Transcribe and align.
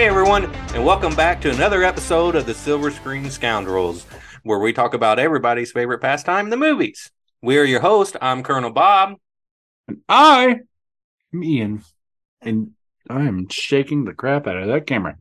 Hey 0.00 0.06
everyone, 0.06 0.46
and 0.72 0.82
welcome 0.82 1.14
back 1.14 1.42
to 1.42 1.50
another 1.50 1.82
episode 1.82 2.34
of 2.34 2.46
the 2.46 2.54
Silver 2.54 2.90
Screen 2.90 3.30
Scoundrels, 3.30 4.06
where 4.44 4.58
we 4.58 4.72
talk 4.72 4.94
about 4.94 5.18
everybody's 5.18 5.72
favorite 5.72 5.98
pastime, 5.98 6.48
the 6.48 6.56
movies. 6.56 7.10
We 7.42 7.58
are 7.58 7.64
your 7.64 7.82
host. 7.82 8.16
I'm 8.22 8.42
Colonel 8.42 8.70
Bob. 8.70 9.16
And 9.88 9.98
I 10.08 10.60
am 11.34 11.44
Ian, 11.44 11.84
and 12.40 12.70
I 13.10 13.26
am 13.26 13.50
shaking 13.50 14.06
the 14.06 14.14
crap 14.14 14.46
out 14.46 14.56
of 14.56 14.68
that 14.68 14.86
camera. 14.86 15.18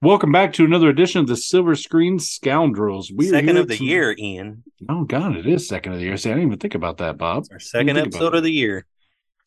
Welcome 0.00 0.30
back 0.30 0.52
to 0.52 0.64
another 0.64 0.88
edition 0.88 1.20
of 1.20 1.26
the 1.26 1.36
Silver 1.36 1.74
Screen 1.74 2.20
Scoundrels. 2.20 3.10
We 3.10 3.26
second 3.26 3.56
of 3.56 3.66
the 3.66 3.78
to... 3.78 3.84
year, 3.84 4.14
Ian. 4.16 4.62
Oh 4.88 5.02
God, 5.02 5.36
it 5.36 5.48
is 5.48 5.66
second 5.66 5.94
of 5.94 5.98
the 5.98 6.04
year. 6.04 6.16
See, 6.16 6.30
I 6.30 6.34
didn't 6.34 6.46
even 6.46 6.60
think 6.60 6.76
about 6.76 6.98
that, 6.98 7.18
Bob. 7.18 7.42
It's 7.42 7.50
our 7.50 7.58
second 7.58 7.98
episode 7.98 8.36
of 8.36 8.44
the 8.44 8.52
year. 8.52 8.86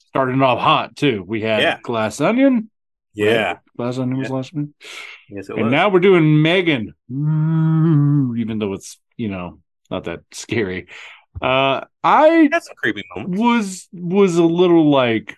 Starting 0.07 0.41
off 0.41 0.59
hot 0.59 0.97
too. 0.97 1.23
We 1.25 1.39
had 1.39 1.61
yeah. 1.61 1.79
Glass 1.81 2.19
Onion. 2.19 2.69
Yeah, 3.13 3.57
Glass 3.77 3.97
Onion 3.97 4.19
was 4.19 4.29
last 4.29 4.53
week. 4.53 4.69
Yes, 5.29 5.49
it 5.49 5.55
and 5.55 5.65
was. 5.65 5.71
now 5.71 5.89
we're 5.89 5.99
doing 5.99 6.41
Megan. 6.41 6.93
Even 7.09 8.57
though 8.59 8.73
it's 8.73 8.99
you 9.17 9.29
know 9.29 9.59
not 9.89 10.05
that 10.05 10.21
scary. 10.31 10.87
Uh, 11.41 11.81
I 12.03 12.49
that's 12.51 12.69
a 12.69 12.75
creepy 12.75 13.03
moment. 13.15 13.39
Was 13.39 13.87
was 13.93 14.37
a 14.37 14.43
little 14.43 14.89
like 14.89 15.37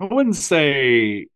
I 0.00 0.06
wouldn't 0.06 0.36
say 0.36 1.26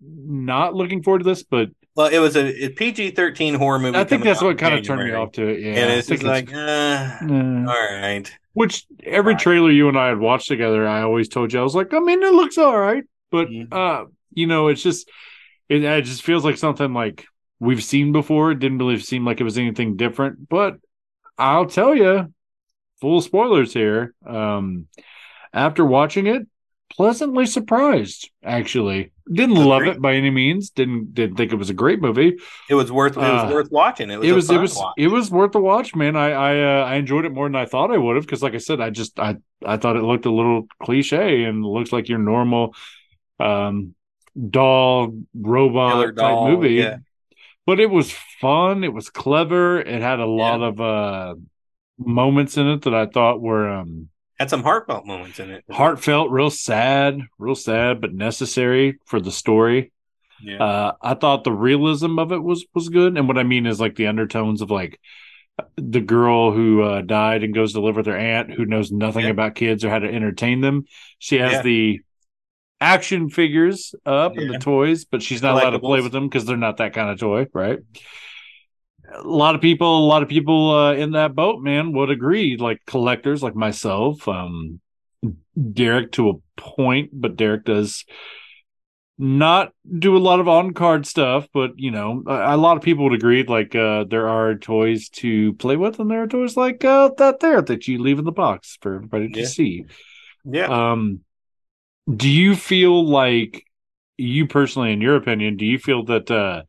not 0.00 0.74
looking 0.74 1.02
forward 1.02 1.20
to 1.20 1.24
this, 1.24 1.42
but 1.42 1.70
well, 1.96 2.08
it 2.08 2.18
was 2.18 2.36
a, 2.36 2.68
PG 2.70 3.12
thirteen 3.12 3.54
horror 3.54 3.78
movie. 3.78 3.98
I 3.98 4.04
think 4.04 4.22
that's 4.22 4.42
what 4.42 4.58
kind 4.58 4.74
of 4.74 4.84
turned 4.84 5.04
me 5.04 5.12
off 5.12 5.32
to 5.32 5.46
it. 5.46 5.60
Yeah, 5.60 5.72
and 5.74 5.92
it's 5.92 6.08
just 6.08 6.22
like, 6.22 6.52
uh, 6.52 6.56
uh, 6.56 7.66
all 7.68 7.90
right. 7.90 8.30
Which 8.52 8.86
every 9.04 9.36
trailer 9.36 9.70
you 9.70 9.88
and 9.88 9.98
I 9.98 10.08
had 10.08 10.18
watched 10.18 10.48
together, 10.48 10.86
I 10.86 11.02
always 11.02 11.28
told 11.28 11.52
you 11.52 11.60
I 11.60 11.62
was 11.62 11.74
like, 11.74 11.92
I 11.92 11.98
mean, 11.98 12.22
it 12.22 12.32
looks 12.32 12.58
all 12.58 12.78
right, 12.78 13.04
but 13.30 13.48
mm-hmm. 13.48 13.72
uh, 13.72 14.06
you 14.32 14.46
know, 14.46 14.68
it's 14.68 14.82
just 14.82 15.10
it, 15.68 15.84
it 15.84 16.04
just 16.04 16.22
feels 16.22 16.44
like 16.44 16.56
something 16.56 16.92
like 16.92 17.26
we've 17.58 17.84
seen 17.84 18.12
before. 18.12 18.52
It 18.52 18.58
didn't 18.58 18.78
really 18.78 18.98
seem 18.98 19.24
like 19.24 19.40
it 19.40 19.44
was 19.44 19.58
anything 19.58 19.96
different, 19.96 20.48
but 20.48 20.76
I'll 21.38 21.66
tell 21.66 21.94
you, 21.94 22.32
full 23.00 23.20
spoilers 23.20 23.72
here. 23.72 24.14
Um, 24.26 24.86
after 25.52 25.84
watching 25.84 26.26
it, 26.26 26.46
pleasantly 26.90 27.46
surprised. 27.46 28.30
Actually, 28.44 29.12
didn't 29.32 29.56
love 29.56 29.80
great. 29.80 29.96
it 29.96 30.02
by 30.02 30.14
any 30.14 30.30
means. 30.30 30.70
Didn't 30.70 31.14
didn't 31.14 31.36
think 31.36 31.52
it 31.52 31.56
was 31.56 31.70
a 31.70 31.74
great 31.74 32.00
movie. 32.00 32.36
It 32.68 32.74
was 32.74 32.92
worth 32.92 33.16
it 33.16 33.20
was 33.20 33.50
uh, 33.50 33.54
worth 33.54 33.70
watching. 33.70 34.10
It 34.10 34.18
was 34.18 34.28
it 34.28 34.32
was 34.32 34.50
it 34.50 34.58
was, 34.58 34.76
watch. 34.76 34.94
it 34.98 35.08
was 35.08 35.30
worth 35.30 35.52
the 35.52 35.60
watch, 35.60 35.94
man. 35.94 36.16
I 36.16 36.30
I 36.30 36.80
uh, 36.80 36.84
I 36.84 36.94
enjoyed 36.96 37.24
it 37.24 37.32
more 37.32 37.46
than 37.46 37.56
I 37.56 37.66
thought 37.66 37.92
I 37.92 37.98
would 37.98 38.16
have 38.16 38.26
because, 38.26 38.42
like 38.42 38.54
I 38.54 38.58
said, 38.58 38.80
I 38.80 38.90
just 38.90 39.18
I 39.18 39.36
I 39.64 39.76
thought 39.76 39.96
it 39.96 40.02
looked 40.02 40.26
a 40.26 40.32
little 40.32 40.66
cliche 40.82 41.44
and 41.44 41.64
looks 41.64 41.92
like 41.92 42.08
your 42.08 42.18
normal 42.18 42.74
um 43.40 43.94
doll 44.48 45.14
robot 45.34 45.92
Killer 45.92 46.12
type 46.12 46.16
doll, 46.16 46.50
movie. 46.50 46.74
Yeah. 46.74 46.98
But 47.66 47.80
it 47.80 47.90
was 47.90 48.12
fun. 48.40 48.84
It 48.84 48.92
was 48.92 49.10
clever. 49.10 49.80
It 49.80 50.02
had 50.02 50.20
a 50.20 50.26
lot 50.26 50.60
yeah. 50.60 50.66
of 50.66 50.80
uh 50.80 51.34
moments 51.98 52.56
in 52.56 52.66
it 52.68 52.82
that 52.82 52.94
I 52.94 53.06
thought 53.06 53.40
were 53.40 53.68
um 53.68 54.08
had 54.38 54.48
some 54.48 54.62
heartfelt 54.62 55.04
moments 55.04 55.38
in 55.38 55.50
it. 55.50 55.64
Heartfelt, 55.70 56.30
real 56.30 56.48
sad, 56.48 57.20
real 57.38 57.54
sad, 57.54 58.00
but 58.00 58.14
necessary 58.14 58.98
for 59.04 59.20
the 59.20 59.30
story. 59.30 59.92
Yeah. 60.42 60.64
Uh, 60.64 60.92
I 61.02 61.12
thought 61.12 61.44
the 61.44 61.52
realism 61.52 62.18
of 62.18 62.32
it 62.32 62.42
was 62.42 62.64
was 62.74 62.88
good, 62.88 63.18
and 63.18 63.28
what 63.28 63.36
I 63.36 63.42
mean 63.42 63.66
is 63.66 63.80
like 63.80 63.96
the 63.96 64.06
undertones 64.06 64.62
of 64.62 64.70
like 64.70 64.98
the 65.76 66.00
girl 66.00 66.52
who 66.52 66.82
uh, 66.82 67.02
died 67.02 67.44
and 67.44 67.54
goes 67.54 67.74
to 67.74 67.82
live 67.82 67.96
with 67.96 68.06
her 68.06 68.16
aunt 68.16 68.50
who 68.50 68.64
knows 68.64 68.90
nothing 68.90 69.24
yeah. 69.24 69.30
about 69.30 69.54
kids 69.56 69.84
or 69.84 69.90
how 69.90 69.98
to 69.98 70.10
entertain 70.10 70.62
them. 70.62 70.84
She 71.18 71.36
has 71.36 71.52
yeah. 71.52 71.62
the 71.62 72.00
action 72.80 73.28
figures 73.28 73.94
up 74.06 74.36
and 74.36 74.52
the 74.52 74.58
toys, 74.58 75.04
but 75.04 75.22
she's 75.22 75.42
not 75.42 75.54
allowed 75.54 75.70
to 75.70 75.78
play 75.78 76.00
with 76.00 76.12
them 76.12 76.28
because 76.28 76.44
they're 76.44 76.56
not 76.56 76.78
that 76.78 76.94
kind 76.94 77.10
of 77.10 77.18
toy, 77.18 77.46
right? 77.52 77.80
a 79.12 79.22
lot 79.22 79.54
of 79.54 79.60
people, 79.60 79.98
a 79.98 80.06
lot 80.06 80.22
of 80.22 80.28
people 80.28 80.70
uh, 80.70 80.94
in 80.94 81.12
that 81.12 81.34
boat, 81.34 81.60
man, 81.60 81.92
would 81.92 82.10
agree. 82.10 82.56
Like 82.56 82.80
collectors, 82.86 83.42
like 83.42 83.54
myself, 83.54 84.26
um, 84.28 84.80
Derek 85.72 86.12
to 86.12 86.30
a 86.30 86.60
point, 86.60 87.10
but 87.12 87.36
Derek 87.36 87.64
does 87.64 88.04
not 89.18 89.72
do 89.98 90.16
a 90.16 90.18
lot 90.18 90.40
of 90.40 90.48
on 90.48 90.72
card 90.72 91.06
stuff. 91.06 91.48
But 91.52 91.72
you 91.76 91.90
know, 91.90 92.22
a, 92.26 92.54
a, 92.54 92.56
lot 92.56 92.76
of 92.76 92.82
people 92.82 93.04
would 93.04 93.14
agree. 93.14 93.42
Like 93.42 93.74
uh, 93.74 94.04
there 94.04 94.28
are 94.28 94.54
toys 94.54 95.08
to 95.10 95.54
play 95.54 95.76
with, 95.76 95.98
and 95.98 96.10
there 96.10 96.22
are 96.22 96.28
toys 96.28 96.56
like 96.56 96.84
uh, 96.84 97.10
that 97.18 97.40
there 97.40 97.62
that 97.62 97.88
you 97.88 97.98
leave 98.00 98.18
in 98.18 98.24
the 98.24 98.32
box 98.32 98.78
for 98.80 98.94
everybody 98.94 99.28
to 99.28 99.40
yeah. 99.40 99.46
see. 99.46 99.84
Yeah. 100.44 100.92
Um, 100.92 101.20
do 102.16 102.28
you 102.28 102.56
feel 102.56 103.06
like 103.06 103.64
you 104.16 104.46
personally, 104.46 104.92
in 104.92 105.00
your 105.00 105.16
opinion, 105.16 105.56
do 105.56 105.64
you 105.64 105.78
feel 105.78 106.04
that? 106.06 106.30
uh 106.30 106.62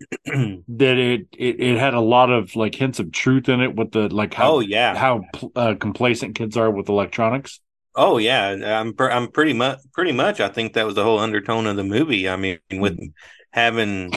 that 0.24 0.96
it, 0.96 1.26
it 1.36 1.60
it 1.60 1.78
had 1.78 1.92
a 1.92 2.00
lot 2.00 2.30
of 2.30 2.54
like 2.54 2.74
hints 2.74 3.00
of 3.00 3.10
truth 3.10 3.48
in 3.48 3.60
it 3.60 3.74
with 3.74 3.90
the 3.90 4.08
like 4.14 4.32
how 4.32 4.54
oh 4.54 4.60
yeah 4.60 4.94
how 4.96 5.22
uh, 5.56 5.74
complacent 5.74 6.36
kids 6.36 6.56
are 6.56 6.70
with 6.70 6.88
electronics. 6.88 7.60
Oh 7.96 8.18
yeah, 8.18 8.80
I'm 8.80 8.94
I'm 8.96 9.28
pretty 9.32 9.54
much 9.54 9.80
pretty 9.92 10.12
much. 10.12 10.40
I 10.40 10.48
think 10.48 10.74
that 10.74 10.86
was 10.86 10.94
the 10.94 11.02
whole 11.02 11.18
undertone 11.18 11.66
of 11.66 11.74
the 11.74 11.82
movie. 11.82 12.28
I 12.28 12.36
mean, 12.36 12.60
with 12.70 12.94
mm-hmm. 12.94 13.06
having 13.50 14.12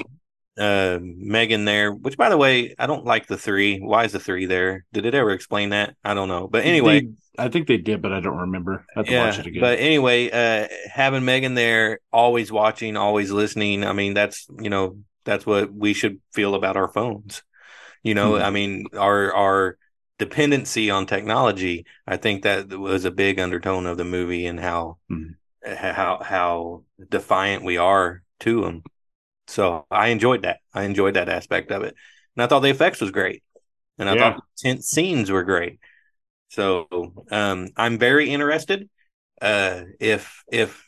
uh 0.61 0.99
Megan 1.01 1.66
there, 1.66 1.91
which 1.91 2.17
by 2.17 2.29
the 2.29 2.38
way, 2.38 2.75
I 2.77 2.88
don't 2.88 3.05
like 3.05 3.27
the 3.27 3.38
three. 3.38 3.79
Why 3.79 4.05
is 4.05 4.11
the 4.11 4.19
three 4.19 4.45
there? 4.45 4.85
Did 4.94 5.05
it 5.05 5.16
ever 5.16 5.31
explain 5.31 5.69
that? 5.69 5.95
I 6.03 6.13
don't 6.13 6.27
know. 6.27 6.47
But 6.47 6.66
anyway, 6.66 7.01
they, 7.01 7.44
I 7.44 7.49
think 7.49 7.67
they 7.67 7.77
did, 7.77 8.01
but 8.01 8.13
I 8.13 8.19
don't 8.19 8.38
remember. 8.38 8.85
I 8.95 8.99
have 8.99 9.05
to 9.07 9.11
yeah, 9.11 9.25
watch 9.25 9.39
it 9.39 9.47
again. 9.47 9.61
But 9.61 9.79
anyway, 9.79 10.29
uh 10.29 10.67
having 10.91 11.25
Megan 11.25 11.55
there, 11.55 11.99
always 12.13 12.51
watching, 12.51 12.95
always 12.95 13.31
listening. 13.31 13.83
I 13.83 13.94
mean, 13.94 14.13
that's 14.13 14.47
you 14.59 14.69
know 14.69 14.97
that's 15.25 15.45
what 15.45 15.73
we 15.73 15.94
should 15.94 16.19
feel 16.31 16.55
about 16.55 16.78
our 16.78 16.88
phones. 16.88 17.43
You 18.03 18.13
know, 18.13 18.33
mm-hmm. 18.33 18.45
I 18.45 18.49
mean, 18.49 18.85
our 18.97 19.33
our 19.33 19.78
dependency 20.19 20.91
on 20.91 21.07
technology. 21.07 21.85
I 22.05 22.17
think 22.17 22.43
that 22.43 22.69
was 22.69 23.05
a 23.05 23.11
big 23.11 23.39
undertone 23.39 23.88
of 23.88 23.97
the 23.97 24.05
movie 24.05 24.45
and 24.45 24.59
how 24.59 24.97
mm-hmm. 25.11 25.73
how 25.73 26.22
how 26.22 26.83
defiant 27.09 27.63
we 27.63 27.78
are 27.78 28.22
to 28.41 28.61
them. 28.61 28.83
So 29.47 29.85
I 29.91 30.07
enjoyed 30.09 30.44
that. 30.44 30.59
I 30.74 30.84
enjoyed 30.84 31.16
that 31.16 31.29
aspect 31.29 31.72
of 31.72 31.84
it, 31.84 31.96
and 32.35 32.44
I 32.44 32.47
thought 32.47 32.62
the 32.62 32.69
effects 32.69 33.02
was 33.02 33.12
great, 33.12 33.44
and 33.97 34.09
I 34.09 34.16
yeah. 34.16 34.19
thought 34.19 34.44
the 34.63 34.69
tense 34.69 34.88
scenes 34.88 35.29
were 35.31 35.44
great. 35.44 35.79
So 36.50 36.88
um, 37.31 37.69
I'm 37.78 37.97
very 37.97 38.29
interested. 38.29 38.90
Uh, 39.41 39.84
if 40.00 40.44
if 40.52 40.85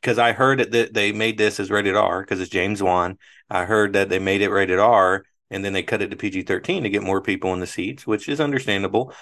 because 0.00 0.18
I 0.18 0.32
heard 0.32 0.72
that 0.72 0.92
they 0.92 1.12
made 1.12 1.38
this 1.38 1.58
as 1.58 1.70
rated 1.70 1.96
R 1.96 2.20
because 2.20 2.40
it's 2.40 2.50
James 2.50 2.82
Wan. 2.82 3.18
I 3.48 3.64
heard 3.64 3.94
that 3.94 4.10
they 4.10 4.18
made 4.18 4.42
it 4.42 4.50
rated 4.50 4.78
R 4.78 5.24
and 5.50 5.64
then 5.64 5.72
they 5.72 5.82
cut 5.82 6.02
it 6.02 6.10
to 6.10 6.16
PG 6.16 6.42
thirteen 6.42 6.82
to 6.82 6.90
get 6.90 7.02
more 7.02 7.22
people 7.22 7.52
in 7.54 7.60
the 7.60 7.66
seats, 7.66 8.06
which 8.06 8.28
is 8.28 8.40
understandable 8.40 9.14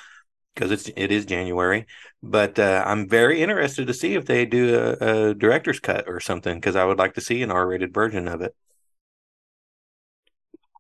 because 0.54 0.70
it's 0.70 0.90
it 0.96 1.12
is 1.12 1.26
January. 1.26 1.86
But 2.22 2.58
uh, 2.58 2.82
I'm 2.86 3.08
very 3.08 3.42
interested 3.42 3.86
to 3.86 3.94
see 3.94 4.14
if 4.14 4.24
they 4.26 4.46
do 4.46 4.76
a, 4.76 5.30
a 5.30 5.34
director's 5.34 5.78
cut 5.80 6.08
or 6.08 6.20
something 6.20 6.56
because 6.56 6.76
I 6.76 6.84
would 6.84 6.98
like 6.98 7.14
to 7.14 7.20
see 7.20 7.42
an 7.42 7.50
R 7.50 7.66
rated 7.66 7.94
version 7.94 8.28
of 8.28 8.40
it. 8.40 8.54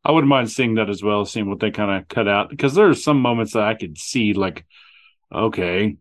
I 0.04 0.10
wouldn't 0.10 0.28
mind 0.28 0.50
seeing 0.50 0.74
that 0.74 0.90
as 0.90 1.02
well, 1.02 1.24
seeing 1.24 1.48
what 1.48 1.60
they 1.60 1.70
kind 1.70 1.90
of 1.90 2.08
cut 2.08 2.26
out 2.26 2.50
because 2.50 2.74
there 2.74 2.88
are 2.88 2.94
some 2.94 3.20
moments 3.20 3.52
that 3.52 3.62
I 3.62 3.74
could 3.74 3.98
see 3.98 4.32
like, 4.32 4.64
okay, 5.32 5.96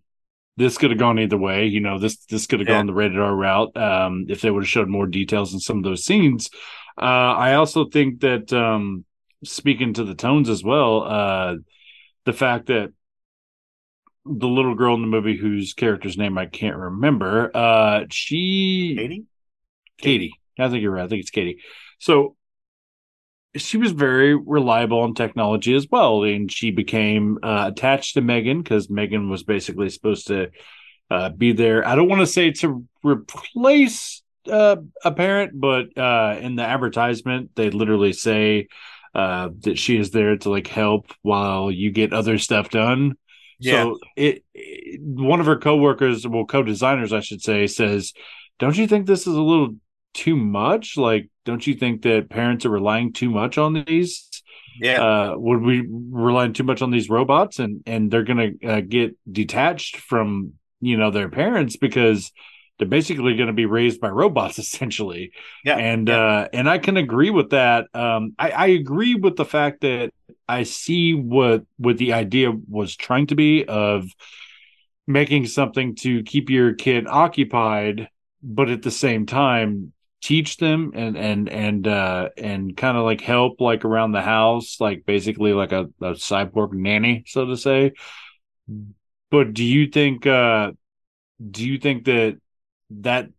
this 0.57 0.77
could 0.77 0.89
have 0.89 0.99
gone 0.99 1.19
either 1.19 1.37
way. 1.37 1.67
You 1.67 1.81
know, 1.81 1.99
this 1.99 2.17
this 2.25 2.47
could 2.47 2.59
have 2.59 2.69
yeah. 2.69 2.77
gone 2.77 2.87
the 2.87 2.93
rated 2.93 3.19
R 3.19 3.35
route 3.35 3.75
um, 3.77 4.25
if 4.29 4.41
they 4.41 4.49
would 4.49 4.63
have 4.63 4.69
showed 4.69 4.89
more 4.89 5.07
details 5.07 5.53
in 5.53 5.59
some 5.59 5.77
of 5.77 5.83
those 5.83 6.03
scenes. 6.03 6.49
Uh, 6.97 7.05
I 7.05 7.55
also 7.55 7.85
think 7.85 8.21
that 8.21 8.51
um, 8.51 9.05
speaking 9.43 9.93
to 9.93 10.03
the 10.03 10.15
tones 10.15 10.49
as 10.49 10.63
well, 10.63 11.03
uh, 11.03 11.55
the 12.25 12.33
fact 12.33 12.67
that 12.67 12.91
the 14.25 14.47
little 14.47 14.75
girl 14.75 14.95
in 14.95 15.01
the 15.01 15.07
movie 15.07 15.37
whose 15.37 15.73
character's 15.73 16.17
name 16.17 16.37
I 16.37 16.45
can't 16.45 16.77
remember, 16.77 17.55
uh, 17.55 18.05
she 18.11 18.95
Katie, 18.97 19.25
Katie. 19.97 20.33
I 20.59 20.69
think 20.69 20.81
you're 20.81 20.91
right. 20.91 21.05
I 21.05 21.07
think 21.07 21.21
it's 21.21 21.31
Katie. 21.31 21.59
So 21.99 22.35
she 23.55 23.77
was 23.77 23.91
very 23.91 24.35
reliable 24.35 24.99
on 24.99 25.13
technology 25.13 25.75
as 25.75 25.87
well, 25.89 26.23
and 26.23 26.51
she 26.51 26.71
became 26.71 27.37
uh, 27.43 27.69
attached 27.71 28.13
to 28.13 28.21
Megan 28.21 28.61
because 28.61 28.89
Megan 28.89 29.29
was 29.29 29.43
basically 29.43 29.89
supposed 29.89 30.27
to 30.27 30.51
uh, 31.09 31.29
be 31.29 31.51
there. 31.51 31.85
I 31.85 31.95
don't 31.95 32.07
want 32.07 32.21
to 32.21 32.27
say 32.27 32.51
to 32.51 32.85
replace 33.03 34.23
uh, 34.49 34.77
a 35.03 35.11
parent, 35.11 35.59
but 35.59 35.97
uh, 35.97 36.37
in 36.39 36.55
the 36.55 36.63
advertisement, 36.63 37.51
they 37.55 37.69
literally 37.69 38.13
say 38.13 38.67
uh, 39.13 39.49
that 39.61 39.77
she 39.77 39.97
is 39.97 40.11
there 40.11 40.37
to 40.37 40.49
like 40.49 40.67
help 40.67 41.11
while 41.21 41.69
you 41.69 41.91
get 41.91 42.13
other 42.13 42.37
stuff 42.37 42.69
done. 42.69 43.15
Yeah. 43.59 43.83
So 43.83 43.99
it, 44.15 44.45
it 44.53 45.01
one 45.01 45.41
of 45.41 45.45
her 45.45 45.57
coworkers, 45.57 46.25
well, 46.25 46.45
co-designers, 46.45 47.11
I 47.11 47.19
should 47.19 47.41
say, 47.41 47.67
says, 47.67 48.13
"Don't 48.59 48.77
you 48.77 48.87
think 48.87 49.05
this 49.05 49.27
is 49.27 49.35
a 49.35 49.41
little 49.41 49.75
too 50.13 50.35
much? 50.35 50.97
Like, 50.97 51.29
don't 51.45 51.65
you 51.65 51.75
think 51.75 52.03
that 52.03 52.29
parents 52.29 52.65
are 52.65 52.69
relying 52.69 53.13
too 53.13 53.29
much 53.29 53.57
on 53.57 53.83
these? 53.85 54.29
Yeah. 54.79 55.01
Uh, 55.03 55.35
would 55.37 55.61
we 55.61 55.87
relying 55.89 56.53
too 56.53 56.63
much 56.63 56.81
on 56.81 56.91
these 56.91 57.09
robots 57.09 57.59
and 57.59 57.83
and 57.85 58.09
they're 58.09 58.23
gonna 58.23 58.51
uh, 58.63 58.81
get 58.81 59.15
detached 59.31 59.97
from 59.97 60.53
you 60.79 60.97
know 60.97 61.11
their 61.11 61.29
parents 61.29 61.75
because 61.75 62.31
they're 62.77 62.87
basically 62.87 63.35
going 63.35 63.47
to 63.47 63.53
be 63.53 63.67
raised 63.67 64.01
by 64.01 64.09
robots 64.09 64.57
essentially. 64.65 65.31
Yeah. 65.63 65.77
And 65.77 66.07
yeah. 66.07 66.17
uh 66.17 66.47
and 66.53 66.69
I 66.69 66.79
can 66.79 66.97
agree 66.97 67.29
with 67.29 67.51
that. 67.51 67.87
Um 67.93 68.33
I, 68.39 68.49
I 68.51 68.67
agree 68.67 69.15
with 69.15 69.35
the 69.35 69.45
fact 69.45 69.81
that 69.81 70.11
I 70.47 70.63
see 70.63 71.13
what 71.13 71.63
what 71.77 71.97
the 71.97 72.13
idea 72.13 72.51
was 72.51 72.95
trying 72.95 73.27
to 73.27 73.35
be 73.35 73.65
of 73.65 74.07
making 75.07 75.45
something 75.45 75.95
to 75.95 76.23
keep 76.23 76.49
your 76.49 76.73
kid 76.73 77.07
occupied, 77.07 78.09
but 78.41 78.69
at 78.69 78.81
the 78.81 78.91
same 78.91 79.25
time 79.25 79.93
teach 80.21 80.57
them 80.57 80.91
and 80.95 81.17
and 81.17 81.49
and 81.49 81.87
uh 81.87 82.29
and 82.37 82.77
kind 82.77 82.97
of 82.97 83.03
like 83.05 83.21
help 83.21 83.59
like 83.59 83.85
around 83.85 84.11
the 84.11 84.21
house 84.21 84.79
like 84.79 85.05
basically 85.05 85.53
like 85.53 85.71
a, 85.71 85.85
a 86.01 86.11
cyborg 86.13 86.73
nanny 86.73 87.23
so 87.27 87.45
to 87.45 87.57
say 87.57 87.91
but 89.29 89.53
do 89.53 89.63
you 89.63 89.87
think 89.87 90.25
uh 90.25 90.71
do 91.51 91.67
you 91.67 91.79
think 91.79 92.05
that 92.05 92.37
that 92.91 93.29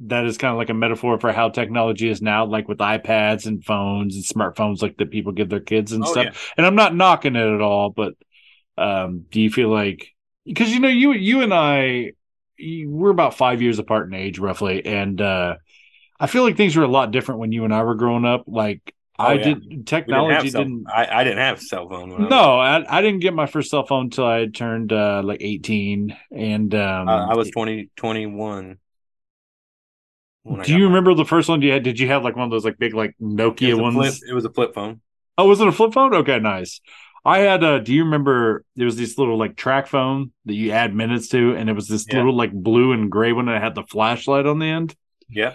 that 0.00 0.26
is 0.26 0.38
kind 0.38 0.52
of 0.52 0.58
like 0.58 0.70
a 0.70 0.74
metaphor 0.74 1.18
for 1.20 1.32
how 1.32 1.48
technology 1.50 2.08
is 2.10 2.22
now 2.22 2.46
like 2.46 2.68
with 2.68 2.78
ipads 2.78 3.46
and 3.46 3.64
phones 3.64 4.16
and 4.16 4.24
smartphones 4.24 4.82
like 4.82 4.96
that 4.98 5.10
people 5.10 5.32
give 5.32 5.48
their 5.48 5.60
kids 5.60 5.92
and 5.92 6.04
Oh, 6.04 6.12
stuff 6.12 6.26
yeah. 6.26 6.32
and 6.56 6.66
i'm 6.66 6.74
not 6.76 6.94
knocking 6.96 7.36
it 7.36 7.54
at 7.54 7.60
all 7.60 7.90
but 7.90 8.14
um 8.78 9.26
do 9.30 9.40
you 9.40 9.50
feel 9.50 9.68
like 9.70 10.08
because 10.46 10.70
you 10.72 10.80
know 10.80 10.88
you 10.88 11.12
you 11.12 11.42
and 11.42 11.54
i 11.54 12.12
we're 12.60 13.10
about 13.10 13.34
five 13.36 13.62
years 13.62 13.78
apart 13.78 14.08
in 14.08 14.14
age 14.14 14.38
roughly 14.38 14.84
and 14.86 15.20
uh 15.20 15.56
i 16.24 16.26
feel 16.26 16.42
like 16.42 16.56
things 16.56 16.76
were 16.76 16.84
a 16.84 16.88
lot 16.88 17.10
different 17.10 17.40
when 17.40 17.52
you 17.52 17.64
and 17.64 17.74
i 17.74 17.82
were 17.82 17.94
growing 17.94 18.24
up 18.24 18.44
like 18.46 18.80
Oh, 19.16 19.24
i 19.24 19.34
yeah. 19.34 19.44
did 19.44 19.68
didn't 19.68 19.84
technology 19.86 20.50
cell- 20.50 20.62
didn't 20.64 20.86
I, 20.92 21.20
I 21.20 21.24
didn't 21.24 21.38
have 21.38 21.58
a 21.58 21.60
cell 21.60 21.88
phone. 21.88 22.10
When 22.10 22.20
I 22.22 22.24
was- 22.24 22.30
no 22.30 22.58
I, 22.58 22.98
I 22.98 23.00
didn't 23.00 23.20
get 23.20 23.32
my 23.32 23.46
first 23.46 23.70
cell 23.70 23.86
phone 23.86 24.06
until 24.06 24.26
i 24.26 24.38
had 24.38 24.54
turned 24.54 24.92
uh 24.92 25.22
like 25.24 25.40
18 25.40 26.16
and 26.32 26.74
um 26.74 27.08
uh, 27.08 27.26
I 27.30 27.34
was 27.36 27.50
20, 27.50 27.90
21. 27.96 28.78
do 30.62 30.76
you 30.76 30.86
remember 30.86 31.14
the 31.14 31.24
first 31.24 31.48
one 31.48 31.62
you 31.62 31.72
had 31.72 31.82
did 31.82 31.98
you 32.00 32.08
have 32.08 32.22
like 32.24 32.36
one 32.36 32.44
of 32.44 32.50
those 32.50 32.64
like 32.64 32.78
big 32.78 32.92
like 32.94 33.14
nokia 33.20 33.72
a 33.72 33.76
ones 33.76 33.94
flip, 34.18 34.30
it 34.30 34.34
was 34.34 34.44
a 34.44 34.50
flip 34.50 34.74
phone. 34.74 35.00
Oh, 35.38 35.48
was 35.48 35.60
it 35.60 35.66
a 35.66 35.72
flip 35.72 35.92
phone? 35.92 36.14
Okay, 36.14 36.38
nice. 36.38 36.80
I 37.24 37.38
had 37.38 37.64
uh 37.64 37.78
do 37.78 37.94
you 37.94 38.04
remember 38.04 38.64
there 38.76 38.84
was 38.84 38.96
this 38.96 39.16
little 39.16 39.38
like 39.38 39.56
track 39.56 39.86
phone 39.86 40.32
that 40.44 40.54
you 40.54 40.72
add 40.72 40.94
minutes 40.94 41.28
to 41.28 41.54
and 41.56 41.70
it 41.70 41.72
was 41.72 41.88
this 41.88 42.04
Yeah. 42.08 42.16
little 42.18 42.36
like 42.36 42.52
blue 42.52 42.92
and 42.92 43.10
gray 43.10 43.32
one 43.32 43.46
that 43.46 43.62
had 43.62 43.74
the 43.74 43.84
flashlight 43.84 44.46
on 44.46 44.58
the 44.58 44.66
end? 44.66 44.94
Yeah. 45.28 45.54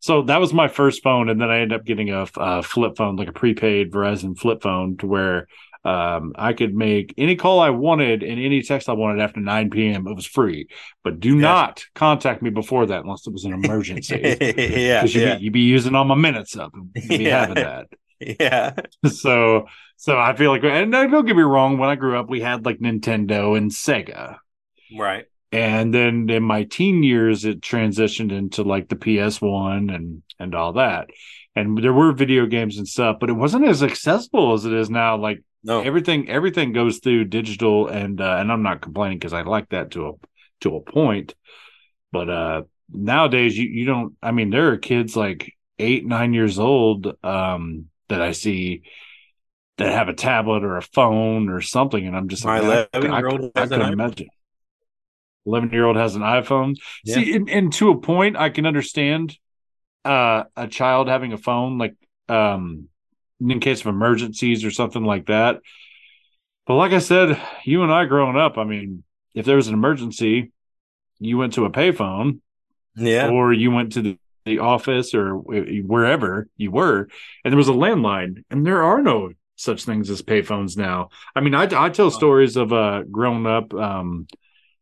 So 0.00 0.22
that 0.22 0.40
was 0.40 0.52
my 0.52 0.68
first 0.68 1.02
phone 1.02 1.28
and 1.28 1.40
then 1.40 1.50
I 1.50 1.60
ended 1.60 1.78
up 1.80 1.84
getting 1.86 2.10
a, 2.10 2.26
a 2.36 2.62
flip 2.62 2.96
phone 2.96 3.16
like 3.16 3.28
a 3.28 3.32
prepaid 3.32 3.90
Verizon 3.92 4.38
flip 4.38 4.62
phone 4.62 4.96
to 4.98 5.06
where 5.06 5.48
um 5.84 6.32
I 6.36 6.52
could 6.54 6.74
make 6.74 7.14
any 7.16 7.36
call 7.36 7.60
I 7.60 7.70
wanted 7.70 8.22
and 8.22 8.40
any 8.40 8.62
text 8.62 8.88
I 8.88 8.92
wanted 8.92 9.22
after 9.22 9.40
9 9.40 9.70
p.m. 9.70 10.06
It 10.06 10.14
was 10.14 10.26
free. 10.26 10.68
But 11.04 11.20
do 11.20 11.38
Yeah. 11.38 11.40
not 11.40 11.84
contact 11.94 12.42
me 12.42 12.50
before 12.50 12.86
that 12.86 13.00
unless 13.02 13.26
it 13.26 13.32
was 13.32 13.44
an 13.44 13.52
emergency. 13.52 14.36
yeah. 14.40 15.00
Because 15.02 15.14
you'd, 15.14 15.22
Yeah. 15.22 15.34
be, 15.36 15.44
you'd 15.44 15.52
be 15.52 15.60
using 15.60 15.94
all 15.94 16.04
my 16.04 16.14
minutes 16.16 16.56
up. 16.56 16.72
You'd 17.00 17.16
be 17.16 17.24
Yeah. 17.24 17.40
having 17.40 17.58
that 17.58 17.86
Yeah. 18.20 18.74
so 19.06 19.66
so 19.96 20.18
I 20.18 20.34
feel 20.36 20.50
like 20.50 20.64
and 20.64 20.90
don't 20.92 21.26
get 21.26 21.36
me 21.36 21.42
wrong, 21.42 21.78
when 21.78 21.88
I 21.88 21.94
grew 21.96 22.18
up 22.18 22.28
we 22.28 22.40
had 22.40 22.64
like 22.64 22.78
Nintendo 22.78 23.56
and 23.56 23.70
Sega. 23.70 24.38
Right. 24.96 25.26
And 25.50 25.94
then 25.94 26.28
in 26.28 26.42
my 26.42 26.64
teen 26.64 27.02
years 27.02 27.44
it 27.44 27.60
transitioned 27.60 28.32
into 28.32 28.62
like 28.62 28.88
the 28.88 28.96
PS1 28.96 29.90
and 29.94 30.22
and 30.38 30.54
all 30.54 30.74
that. 30.74 31.08
And 31.56 31.76
there 31.78 31.92
were 31.92 32.12
video 32.12 32.46
games 32.46 32.78
and 32.78 32.86
stuff, 32.86 33.16
but 33.20 33.30
it 33.30 33.34
wasn't 33.34 33.66
as 33.66 33.82
accessible 33.82 34.52
as 34.52 34.64
it 34.64 34.72
is 34.72 34.90
now. 34.90 35.16
Like 35.16 35.42
No. 35.64 35.80
everything 35.80 36.28
everything 36.28 36.72
goes 36.72 36.98
through 36.98 37.24
digital 37.26 37.88
and 37.88 38.20
uh, 38.20 38.36
and 38.38 38.52
I'm 38.52 38.62
not 38.62 38.82
complaining 38.82 39.18
because 39.18 39.32
I 39.32 39.42
like 39.42 39.70
that 39.70 39.90
to 39.92 40.08
a 40.08 40.12
to 40.60 40.76
a 40.76 40.80
point. 40.80 41.34
But 42.12 42.28
uh 42.30 42.62
nowadays 42.90 43.56
you 43.56 43.68
you 43.68 43.84
don't 43.86 44.16
I 44.22 44.32
mean 44.32 44.50
there 44.50 44.68
are 44.72 44.78
kids 44.78 45.16
like 45.16 45.52
8 45.78 46.06
9 46.06 46.32
years 46.34 46.58
old 46.58 47.06
um 47.24 47.86
that 48.08 48.22
I 48.22 48.32
see 48.32 48.82
that 49.78 49.92
have 49.92 50.08
a 50.08 50.14
tablet 50.14 50.64
or 50.64 50.76
a 50.76 50.82
phone 50.82 51.48
or 51.50 51.60
something 51.60 52.06
and 52.06 52.16
I'm 52.16 52.28
just 52.28 52.44
My 52.44 52.60
like 52.60 52.88
I- 52.92 52.98
11-year-old 52.98 53.52
I, 53.56 53.62
I 53.62 53.62
an 53.62 53.68
couldn't 53.70 53.92
imagine 53.92 54.28
11 55.48 55.70
year 55.70 55.86
old 55.86 55.96
has 55.96 56.14
an 56.14 56.22
iPhone. 56.22 56.76
Yeah. 57.04 57.14
see 57.16 57.34
and, 57.34 57.48
and 57.48 57.72
to 57.74 57.90
a 57.90 57.98
point 57.98 58.36
I 58.36 58.50
can 58.50 58.66
understand 58.66 59.36
uh 60.04 60.44
a 60.56 60.68
child 60.68 61.08
having 61.08 61.32
a 61.32 61.38
phone 61.38 61.78
like 61.78 61.94
um 62.28 62.88
in 63.40 63.60
case 63.60 63.80
of 63.80 63.86
emergencies 63.86 64.64
or 64.64 64.70
something 64.70 65.04
like 65.04 65.26
that. 65.26 65.60
But 66.66 66.74
like 66.74 66.92
I 66.92 66.98
said 66.98 67.40
you 67.64 67.82
and 67.82 67.92
I 67.92 68.04
growing 68.04 68.36
up 68.36 68.58
I 68.58 68.64
mean 68.64 69.02
if 69.34 69.46
there 69.46 69.56
was 69.56 69.68
an 69.68 69.74
emergency 69.74 70.52
you 71.18 71.38
went 71.38 71.54
to 71.54 71.64
a 71.64 71.70
payphone. 71.70 72.40
Yeah. 73.00 73.28
or 73.30 73.52
you 73.52 73.70
went 73.70 73.92
to 73.92 74.02
the, 74.02 74.18
the 74.44 74.58
office 74.58 75.14
or 75.14 75.34
wherever 75.36 76.48
you 76.56 76.72
were 76.72 77.08
and 77.44 77.52
there 77.52 77.56
was 77.56 77.68
a 77.68 77.72
landline 77.72 78.44
and 78.50 78.66
there 78.66 78.82
are 78.82 79.00
no 79.00 79.30
such 79.54 79.84
things 79.84 80.10
as 80.10 80.22
payphones 80.22 80.76
now. 80.76 81.08
I 81.34 81.40
mean 81.40 81.54
i, 81.54 81.62
I 81.62 81.88
tell 81.90 82.10
stories 82.10 82.56
of 82.56 82.72
uh 82.72 83.02
growing 83.10 83.46
up 83.46 83.72
um 83.74 84.26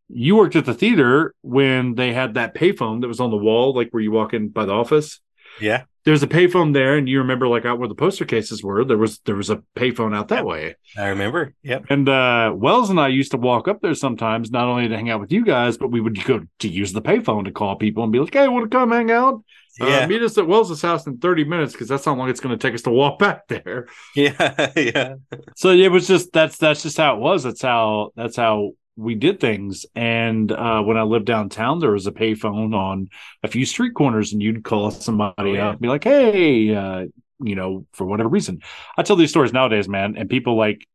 you 0.08 0.36
worked 0.36 0.56
at 0.56 0.64
the 0.64 0.74
theater 0.74 1.34
when 1.42 1.94
they 1.94 2.12
had 2.12 2.34
that 2.34 2.54
payphone 2.54 3.00
that 3.00 3.08
was 3.08 3.20
on 3.20 3.30
the 3.30 3.36
wall 3.36 3.74
like 3.74 3.90
where 3.90 4.02
you 4.02 4.10
walk 4.12 4.32
in 4.34 4.48
by 4.48 4.64
the 4.64 4.72
office 4.72 5.20
Yeah. 5.60 5.84
there's 6.04 6.22
a 6.22 6.28
payphone 6.28 6.72
there 6.72 6.96
and 6.96 7.08
you 7.08 7.18
remember 7.18 7.48
like 7.48 7.64
out 7.64 7.78
where 7.80 7.88
the 7.88 7.94
poster 7.94 8.24
cases 8.24 8.62
were 8.62 8.84
there 8.84 8.98
was 8.98 9.18
there 9.20 9.34
was 9.34 9.50
a 9.50 9.62
payphone 9.74 10.14
out 10.16 10.28
that 10.28 10.36
Yep. 10.36 10.44
way 10.44 10.76
I 10.96 11.08
remember. 11.08 11.54
Yep. 11.64 11.86
and 11.90 12.08
uh, 12.08 12.52
Wells 12.54 12.90
and 12.90 13.00
I 13.00 13.08
used 13.08 13.32
to 13.32 13.36
walk 13.36 13.66
up 13.68 13.80
there 13.82 13.94
sometimes, 13.94 14.50
not 14.52 14.68
only 14.68 14.86
to 14.88 14.94
hang 14.96 15.10
out 15.10 15.20
with 15.20 15.32
you 15.32 15.44
guys, 15.44 15.76
but 15.76 15.90
we 15.90 16.00
would 16.00 16.22
go 16.24 16.40
to 16.60 16.68
use 16.68 16.92
the 16.92 17.02
payphone 17.02 17.44
to 17.46 17.50
call 17.50 17.74
people 17.76 18.02
and 18.04 18.12
be 18.12 18.18
like, 18.20 18.32
"Hey, 18.32 18.46
want 18.48 18.70
to 18.70 18.76
come 18.76 18.92
hang 18.92 19.10
out? 19.10 19.42
Uh, 19.78 20.06
meet 20.06 20.22
us 20.22 20.38
at 20.38 20.46
Wells's 20.46 20.80
house 20.80 21.06
in 21.06 21.18
30 21.18 21.44
minutes 21.44 21.72
because 21.72 21.88
that's 21.88 22.04
how 22.06 22.14
long 22.14 22.30
it's 22.30 22.40
going 22.40 22.56
to 22.56 22.62
take 22.66 22.74
us 22.74 22.80
to 22.82 22.90
walk 22.90 23.18
back 23.26 23.46
there." 23.48 23.88
Yeah. 24.14 24.70
Yeah. 24.76 25.14
So 25.56 25.70
it 25.70 25.90
was 25.90 26.06
just 26.06 26.32
that's 26.32 26.56
that's 26.58 26.82
just 26.84 26.96
how 26.96 27.16
it 27.16 27.20
was. 27.20 27.42
That's 27.42 27.60
how 27.62 28.12
that's 28.16 28.36
how 28.36 28.70
we 28.96 29.14
did 29.14 29.40
things. 29.40 29.86
And 29.94 30.50
uh, 30.50 30.82
when 30.82 30.96
I 30.96 31.02
lived 31.02 31.26
downtown, 31.26 31.78
there 31.80 31.92
was 31.92 32.06
a 32.06 32.12
payphone 32.12 32.74
on 32.74 33.08
a 33.42 33.48
few 33.48 33.66
street 33.66 33.94
corners, 33.94 34.32
and 34.32 34.42
you'd 34.42 34.64
call 34.64 34.90
somebody 34.90 35.50
Oh, 35.50 35.52
yeah. 35.52 35.66
up 35.68 35.72
and 35.74 35.80
be 35.82 35.88
like, 35.88 36.04
"Hey, 36.04 36.74
uh, 36.74 37.06
you 37.40 37.54
know, 37.54 37.86
for 37.92 38.06
whatever 38.06 38.28
reason." 38.28 38.62
I 38.96 39.02
tell 39.02 39.16
these 39.16 39.30
stories 39.30 39.52
nowadays, 39.52 39.88
man, 39.88 40.16
and 40.16 40.30
people 40.30 40.56
like 40.56 40.86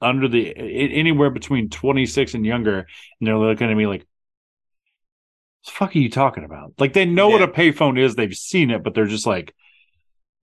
under 0.00 0.28
the 0.28 0.54
anywhere 0.56 1.30
between 1.30 1.70
26 1.70 2.34
and 2.34 2.46
younger, 2.46 2.78
and 3.20 3.26
they're 3.28 3.36
looking 3.38 3.70
at 3.70 3.76
me 3.76 3.86
like. 3.86 4.00
"What 4.00 4.06
the 5.66 5.70
fuck 5.72 5.96
are 5.96 5.98
you 6.00 6.10
talking 6.10 6.44
about? 6.44 6.74
Like 6.78 6.92
they 6.92 7.04
know 7.04 7.28
what 7.28 7.42
a 7.42 7.48
payphone 7.48 7.98
is, 7.98 8.14
they've 8.14 8.34
seen 8.34 8.70
it, 8.70 8.82
but 8.82 8.94
they're 8.94 9.06
just 9.06 9.26
like, 9.26 9.54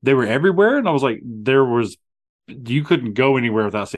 they 0.01 0.13
were 0.13 0.25
everywhere, 0.25 0.77
and 0.77 0.87
I 0.87 0.91
was 0.91 1.03
like, 1.03 1.19
there 1.23 1.65
was, 1.65 1.97
you 2.47 2.83
couldn't 2.83 3.13
go 3.15 3.35
anywhere 3.37 3.65
without 3.65 3.89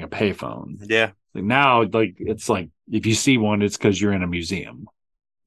a 0.00 0.08
payphone. 0.08 0.76
Yeah. 0.88 1.10
Like 1.34 1.44
now, 1.44 1.82
like 1.82 2.14
it's 2.18 2.48
like 2.48 2.70
if 2.90 3.04
you 3.04 3.14
see 3.14 3.36
one, 3.36 3.60
it's 3.60 3.76
because 3.76 4.00
you're 4.00 4.12
in 4.14 4.22
a 4.22 4.26
museum. 4.26 4.86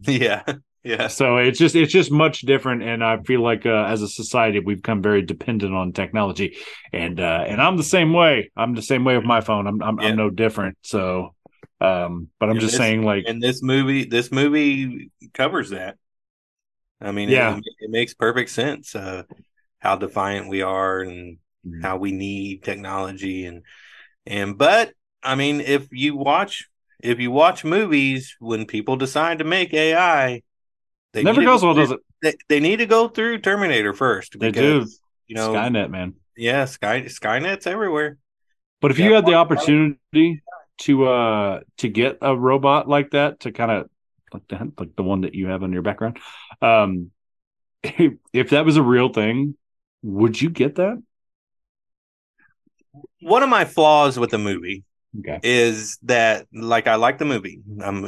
Yeah. 0.01 0.43
Yeah. 0.83 1.07
So 1.07 1.37
it's 1.37 1.57
just 1.57 1.73
it's 1.73 1.91
just 1.91 2.11
much 2.11 2.41
different, 2.41 2.83
and 2.83 3.03
I 3.03 3.17
feel 3.23 3.41
like 3.41 3.65
uh, 3.65 3.85
as 3.87 4.01
a 4.03 4.07
society 4.07 4.59
we've 4.59 4.77
become 4.77 5.01
very 5.01 5.23
dependent 5.23 5.73
on 5.73 5.93
technology, 5.93 6.57
and 6.93 7.19
uh, 7.19 7.45
and 7.47 7.59
I'm 7.59 7.77
the 7.77 7.83
same 7.83 8.13
way. 8.13 8.51
I'm 8.55 8.75
the 8.75 8.83
same 8.83 9.03
way 9.03 9.15
with 9.17 9.25
my 9.25 9.41
phone. 9.41 9.65
I'm 9.65 9.81
I'm, 9.81 9.99
Yeah. 9.99 10.09
I'm 10.09 10.15
no 10.17 10.29
different. 10.29 10.77
So, 10.83 11.33
um, 11.81 12.27
but 12.39 12.47
I'm 12.49 12.51
And 12.51 12.59
just 12.59 12.73
this- 12.73 12.77
saying, 12.77 13.03
like, 13.03 13.23
And 13.25 13.41
this 13.41 13.63
movie, 13.63 14.03
this 14.05 14.31
movie 14.31 15.09
covers 15.33 15.71
that. 15.71 15.97
I 17.01 17.11
mean, 17.11 17.29
Yeah. 17.29 17.57
it, 17.57 17.63
it 17.79 17.89
makes 17.89 18.13
perfect 18.13 18.49
sense. 18.51 18.95
Uh, 18.95 19.23
how 19.79 19.95
defiant 19.95 20.49
we 20.49 20.61
are 20.61 20.99
and 21.01 21.37
Mm-hmm. 21.65 21.81
how 21.81 21.97
we 21.97 22.11
need 22.11 22.61
technology 22.61 23.47
and 23.47 23.63
and 24.25 24.58
but 24.58 24.94
I 25.24 25.36
mean, 25.36 25.62
if 25.62 25.88
you 25.91 26.15
watch 26.15 26.70
if 27.01 27.20
you 27.20 27.32
watch 27.32 27.63
movies 27.63 28.36
when 28.39 28.65
people 28.65 28.96
decide 28.98 29.39
to 29.39 29.44
make 29.46 29.74
AI, 29.74 30.44
they 31.13 31.24
never 31.24 31.41
to 31.41 31.46
goes 31.46 31.62
go 31.62 31.63
well, 31.63 31.74
does 31.75 31.91
it? 31.91 32.00
They, 32.22 32.36
they 32.50 32.60
need 32.60 32.77
to 32.77 32.86
go 32.86 33.08
through 33.10 33.39
Terminator 33.39 33.94
first. 33.94 34.38
They 34.39 34.51
do. 34.51 34.86
You 35.27 35.36
know, 35.36 35.55
Skynet, 35.55 35.89
man. 35.89 36.15
yeah, 36.38 36.65
Sky 36.65 37.03
Skynet's 37.03 37.67
everywhere. 37.67 38.17
But 38.82 38.91
if 38.91 38.98
Yeah. 38.98 39.05
you 39.05 39.13
had 39.13 39.25
the 39.25 39.36
opportunity 39.36 40.44
to 40.79 41.05
uh 41.08 41.60
to 41.77 41.88
get 41.88 42.17
a 42.22 42.36
robot 42.36 42.88
like 42.88 43.12
that 43.12 43.39
to 43.41 43.51
kind 43.51 43.72
of 43.72 43.89
like 44.34 44.48
that 44.50 44.67
like 44.79 44.96
the 44.96 45.03
one 45.03 45.22
that 45.22 45.34
you 45.34 45.48
have 45.48 45.63
on 45.63 45.74
your 45.74 45.82
background, 45.82 46.20
um 46.62 47.12
if, 47.84 48.13
if 48.34 48.50
that 48.51 48.65
was 48.65 48.77
a 48.77 48.84
real 48.84 49.10
thing, 49.10 49.55
would 50.03 50.41
you 50.41 50.50
get 50.50 50.75
that? 50.75 51.01
One 53.21 53.43
of 53.43 53.49
my 53.49 53.65
flaws 53.65 54.19
with 54.19 54.31
the 54.31 54.37
movie 54.37 54.83
Okay. 55.19 55.39
is 55.43 55.97
that 56.03 56.47
like 56.53 56.87
I 56.87 56.95
like 56.95 57.17
the 57.17 57.25
movie. 57.25 57.61
I'm 57.81 58.01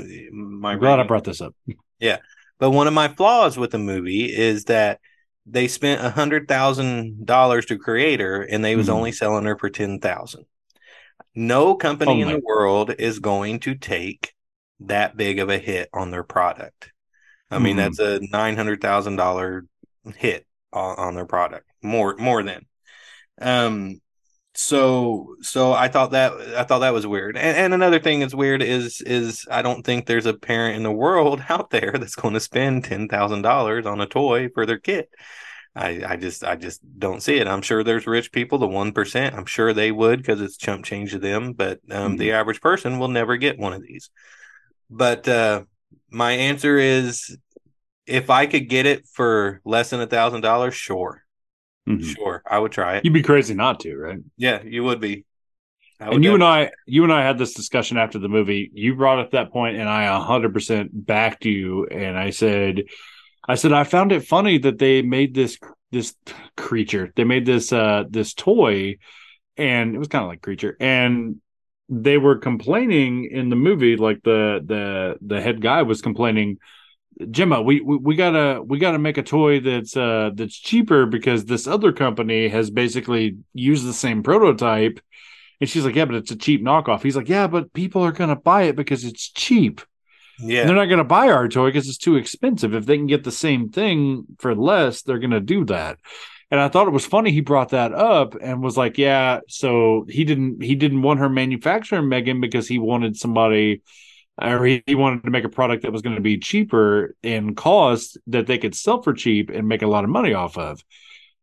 my 0.60 0.74
I'm 0.74 0.80
glad 0.80 1.00
I 1.00 1.04
brought 1.04 1.24
this 1.24 1.42
up. 1.42 1.56
Yeah, 2.00 2.20
but 2.60 2.70
one 2.70 2.86
of 2.86 2.94
my 2.94 3.08
flaws 3.08 3.58
with 3.58 3.72
the 3.72 3.80
movie 3.80 4.26
is 4.26 4.66
that 4.66 5.00
they 5.48 5.68
spent 5.68 6.06
a 6.06 6.12
hundred 6.12 6.48
thousand 6.48 7.26
dollars 7.26 7.66
to 7.68 7.80
create 7.80 8.20
her, 8.20 8.44
and 8.44 8.64
they 8.64 8.76
was 8.76 8.88
Mhm. 8.88 8.94
only 8.94 9.12
selling 9.12 9.46
her 9.46 9.58
for 9.58 9.72
ten 9.72 10.00
thousand. 10.00 10.46
No 11.34 11.74
company 11.74 12.22
in 12.22 12.28
the 12.28 12.40
world 12.44 12.94
is 13.00 13.18
going 13.18 13.62
to 13.62 13.74
take 13.74 14.34
that 14.82 15.18
big 15.18 15.40
of 15.40 15.50
a 15.50 15.58
hit 15.58 15.90
on 15.92 16.12
their 16.12 16.24
product. 16.24 16.92
I 17.50 17.60
mean, 17.60 17.78
mm-hmm. 17.78 17.96
that's 17.96 18.00
a 18.00 18.20
nine 18.32 18.56
hundred 18.56 18.82
thousand 18.82 19.16
dollar 19.16 19.66
hit 20.16 20.46
on, 20.74 20.98
on, 20.98 21.16
their 21.16 21.26
product, 21.26 21.68
more 21.82 22.16
more 22.18 22.44
than. 22.44 22.66
Um, 23.40 24.02
so 24.60 25.36
so 25.42 25.72
I 25.72 25.88
thought 25.88 26.12
that 26.12 26.34
I 26.58 26.64
thought 26.64 26.80
that 26.80 26.94
was 26.94 27.06
weird. 27.06 27.38
And, 27.38 27.56
and 27.56 27.74
another 27.76 28.00
thing 28.00 28.22
that's 28.22 28.34
weird 28.34 28.64
is 28.64 29.02
is 29.02 29.46
I 29.52 29.62
don't 29.62 29.86
think 29.86 30.08
there's 30.08 30.26
a 30.26 30.34
parent 30.34 30.76
in 30.76 30.82
the 30.82 30.92
world 30.92 31.44
out 31.50 31.70
there 31.70 31.94
that's 31.94 32.16
going 32.16 32.34
to 32.34 32.40
spend 32.40 32.84
ten 32.84 33.08
thousand 33.08 33.44
dollars 33.44 33.86
on 33.86 34.02
a 34.02 34.08
toy 34.08 34.50
for 34.50 34.66
their 34.66 34.80
kid. 34.80 35.06
I, 35.76 36.04
I 36.08 36.16
just 36.16 36.44
I 36.44 36.56
just 36.56 36.82
don't 36.98 37.22
see 37.22 37.36
it. 37.36 37.48
I'm 37.48 37.62
sure 37.62 37.84
there's 37.84 38.08
rich 38.08 38.32
people, 38.32 38.58
the 38.58 38.68
one 38.68 38.94
percent. 38.94 39.36
I'm 39.36 39.46
sure 39.46 39.74
they 39.74 39.92
would 39.92 40.18
because 40.18 40.42
it's 40.42 40.58
chump 40.58 40.86
change 40.86 41.12
to 41.12 41.20
them. 41.20 41.54
But 41.54 41.80
um, 41.92 42.14
mm-hmm. 42.14 42.18
the 42.18 42.32
average 42.32 42.60
person 42.60 42.98
will 42.98 43.10
never 43.10 43.38
get 43.38 43.60
one 43.60 43.74
of 43.74 43.84
these. 43.84 44.10
But 44.90 45.28
uh, 45.28 45.66
my 46.10 46.32
answer 46.32 46.80
is, 46.80 47.38
if 48.08 48.32
I 48.32 48.48
could 48.48 48.70
get 48.70 48.88
it 48.88 49.08
for 49.08 49.62
less 49.66 49.92
than 49.92 50.02
a 50.02 50.08
thousand 50.08 50.42
dollars, 50.42 50.74
sure, 50.74 51.22
mm-hmm. 51.88 52.02
sure, 52.02 52.37
I 52.50 52.60
would 52.60 52.72
try 52.72 52.98
it. 52.98 53.06
You'd 53.06 53.14
be 53.14 53.24
crazy 53.24 53.54
not 53.54 53.80
to, 53.82 53.96
right? 53.96 54.20
Yeah, 54.38 54.62
you 54.64 54.84
would 54.84 55.00
be. 55.00 55.26
Would 56.00 56.14
and 56.14 56.24
you 56.24 56.36
and 56.36 56.44
I, 56.44 56.72
you 56.86 57.04
and 57.04 57.12
I 57.12 57.24
had 57.24 57.40
this 57.40 57.54
discussion 57.54 57.98
after 57.98 58.20
the 58.20 58.30
movie. 58.30 58.70
You 58.74 58.96
brought 58.96 59.20
up 59.20 59.32
that 59.32 59.52
point, 59.52 59.78
and 59.78 59.90
I 59.90 60.06
100% 60.06 60.90
backed 60.92 61.46
you. 61.46 61.88
And 61.88 62.18
I 62.18 62.30
said, 62.30 62.84
I 63.48 63.56
said 63.56 63.74
I 63.74 63.84
found 63.84 64.12
it 64.12 64.26
funny 64.26 64.60
that 64.60 64.78
they 64.78 65.02
made 65.02 65.34
this 65.34 65.58
this 65.92 66.14
creature. 66.56 67.12
They 67.16 67.24
made 67.24 67.46
this 67.46 67.74
uh 67.74 68.04
this 68.10 68.34
toy, 68.34 68.98
and 69.56 69.96
it 69.96 69.98
was 69.98 70.08
kind 70.08 70.24
of 70.24 70.30
like 70.30 70.42
creature, 70.42 70.78
and 70.80 71.38
they 71.90 72.18
were 72.18 72.38
complaining 72.38 73.30
in 73.32 73.50
the 73.50 73.56
movie, 73.56 73.96
like 73.96 74.22
the 74.24 74.62
the 74.64 75.18
the 75.22 75.42
head 75.42 75.62
guy 75.62 75.84
was 75.84 76.02
complaining. 76.02 76.58
Gemma, 77.32 77.62
we, 77.62 77.82
we, 77.82 77.98
we 77.98 78.16
gotta 78.16 78.62
we 78.62 78.80
gotta 78.80 79.00
make 79.00 79.18
a 79.18 79.24
toy 79.24 79.60
that's 79.60 79.98
uh 79.98 80.32
that's 80.34 80.56
cheaper 80.56 81.06
because 81.06 81.46
this 81.46 81.68
other 81.68 81.92
company 81.92 82.48
has 82.48 82.70
basically 82.70 83.38
used 83.54 83.86
the 83.86 83.94
same 83.94 84.24
prototype. 84.24 85.00
And 85.60 85.70
she's 85.70 85.86
like, 85.86 85.96
Yeah, 85.96 86.06
but 86.06 86.16
it's 86.16 86.32
a 86.32 86.36
cheap 86.36 86.64
knockoff. 86.64 87.02
He's 87.02 87.16
like, 87.16 87.30
Yeah, 87.30 87.48
but 87.48 87.74
people 87.74 88.04
are 88.04 88.12
gonna 88.12 88.36
buy 88.36 88.64
it 88.64 88.76
because 88.76 89.04
it's 89.04 89.30
cheap. 89.30 89.82
Yeah. 90.40 90.62
And 90.62 90.70
they're 90.70 90.76
not 90.76 90.86
going 90.86 91.00
to 91.00 91.04
buy 91.04 91.30
our 91.30 91.48
toy 91.48 91.70
because 91.70 91.88
it's 91.88 91.98
too 91.98 92.16
expensive. 92.16 92.76
If 92.76 92.86
they 92.86 92.98
can 92.98 93.08
get 93.08 93.24
the 93.24 93.32
same 93.32 93.70
thing 93.70 94.26
for 94.38 94.54
less, 94.54 95.02
they're 95.02 95.20
going 95.20 95.32
to 95.32 95.40
do 95.40 95.66
that. 95.66 95.98
And 96.50 96.62
I 96.62 96.70
thought 96.70 96.88
it 96.88 96.92
was 96.92 97.06
funny 97.06 97.32
he 97.32 97.42
brought 97.42 97.70
that 97.70 97.94
up 97.94 98.36
and 98.40 98.64
was 98.64 98.78
like, 98.78 98.98
yeah, 98.98 99.40
so 99.50 100.06
he 100.08 100.24
didn't 100.24 100.64
he 100.64 100.76
didn't 100.76 101.02
want 101.02 101.20
her 101.20 101.28
manufacturing 101.28 102.08
Megan 102.08 102.40
because 102.40 102.68
he 102.68 102.80
wanted 102.80 103.18
somebody 103.18 103.82
or 104.42 104.64
he, 104.66 104.84
he 104.86 104.96
wanted 104.96 105.24
to 105.24 105.32
make 105.32 105.44
a 105.44 105.50
product 105.50 105.84
that 105.84 105.92
was 105.92 106.02
going 106.02 106.16
to 106.16 106.22
be 106.22 106.38
cheaper 106.38 107.16
in 107.24 107.56
cost 107.56 108.18
that 108.28 108.48
they 108.48 108.58
could 108.58 108.76
sell 108.76 109.02
for 109.02 109.14
cheap 109.14 109.50
and 109.50 109.68
make 109.68 109.82
a 109.82 109.88
lot 109.88 110.04
of 110.04 110.10
money 110.10 110.34
off 110.34 110.58
of. 110.58 110.84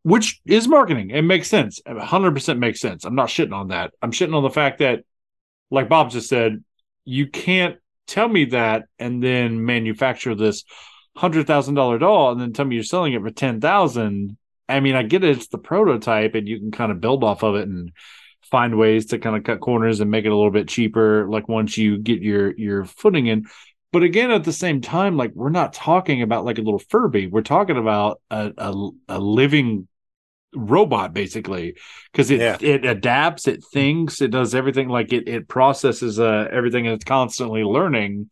Which 0.02 0.40
is 0.44 0.68
marketing. 0.68 1.10
It 1.10 1.22
makes 1.22 1.48
sense. 1.48 1.80
100% 1.86 2.58
makes 2.58 2.80
sense. 2.80 3.04
I'm 3.04 3.14
not 3.14 3.28
shitting 3.28 3.54
on 3.54 3.68
that. 3.68 3.92
I'm 4.02 4.12
shitting 4.12 4.34
on 4.34 4.42
the 4.42 4.50
fact 4.50 4.78
that 4.80 5.04
like 5.70 5.88
Bob 5.88 6.10
just 6.10 6.28
said, 6.28 6.62
you 7.04 7.26
can't 7.26 7.78
tell 8.06 8.28
me 8.28 8.46
that 8.46 8.84
and 8.98 9.22
then 9.22 9.64
manufacture 9.64 10.34
this 10.34 10.64
hundred 11.16 11.46
thousand 11.46 11.74
dollar 11.74 11.98
doll 11.98 12.32
and 12.32 12.40
then 12.40 12.52
tell 12.52 12.64
me 12.64 12.74
you're 12.74 12.84
selling 12.84 13.12
it 13.12 13.22
for 13.22 13.30
ten 13.30 13.60
thousand. 13.60 14.36
I 14.68 14.80
mean, 14.80 14.94
I 14.94 15.02
get 15.02 15.24
it, 15.24 15.36
it's 15.36 15.48
the 15.48 15.58
prototype 15.58 16.34
and 16.34 16.48
you 16.48 16.58
can 16.58 16.70
kind 16.70 16.92
of 16.92 17.00
build 17.00 17.24
off 17.24 17.42
of 17.42 17.56
it 17.56 17.68
and 17.68 17.92
find 18.50 18.78
ways 18.78 19.06
to 19.06 19.18
kind 19.18 19.36
of 19.36 19.44
cut 19.44 19.60
corners 19.60 20.00
and 20.00 20.10
make 20.10 20.24
it 20.24 20.32
a 20.32 20.36
little 20.36 20.50
bit 20.50 20.68
cheaper, 20.68 21.26
like 21.28 21.48
once 21.48 21.76
you 21.76 21.98
get 21.98 22.22
your 22.22 22.56
your 22.56 22.84
footing 22.84 23.26
in. 23.26 23.46
But 23.92 24.02
again, 24.02 24.30
at 24.30 24.44
the 24.44 24.52
same 24.52 24.80
time, 24.80 25.16
like 25.16 25.32
we're 25.34 25.50
not 25.50 25.72
talking 25.72 26.22
about 26.22 26.44
like 26.44 26.58
a 26.58 26.62
little 26.62 26.80
Furby. 26.80 27.28
We're 27.28 27.42
talking 27.42 27.76
about 27.76 28.20
a 28.30 28.52
a, 28.56 28.90
a 29.08 29.18
living 29.18 29.88
robot 30.54 31.12
basically 31.12 31.74
because 32.12 32.30
it 32.30 32.40
yeah. 32.40 32.56
it 32.60 32.84
adapts 32.84 33.48
it 33.48 33.64
thinks 33.72 34.20
it 34.20 34.30
does 34.30 34.54
everything 34.54 34.88
like 34.88 35.12
it 35.12 35.28
it 35.28 35.48
processes 35.48 36.20
uh 36.20 36.48
everything 36.50 36.86
and 36.86 36.94
it's 36.94 37.04
constantly 37.04 37.64
learning 37.64 38.30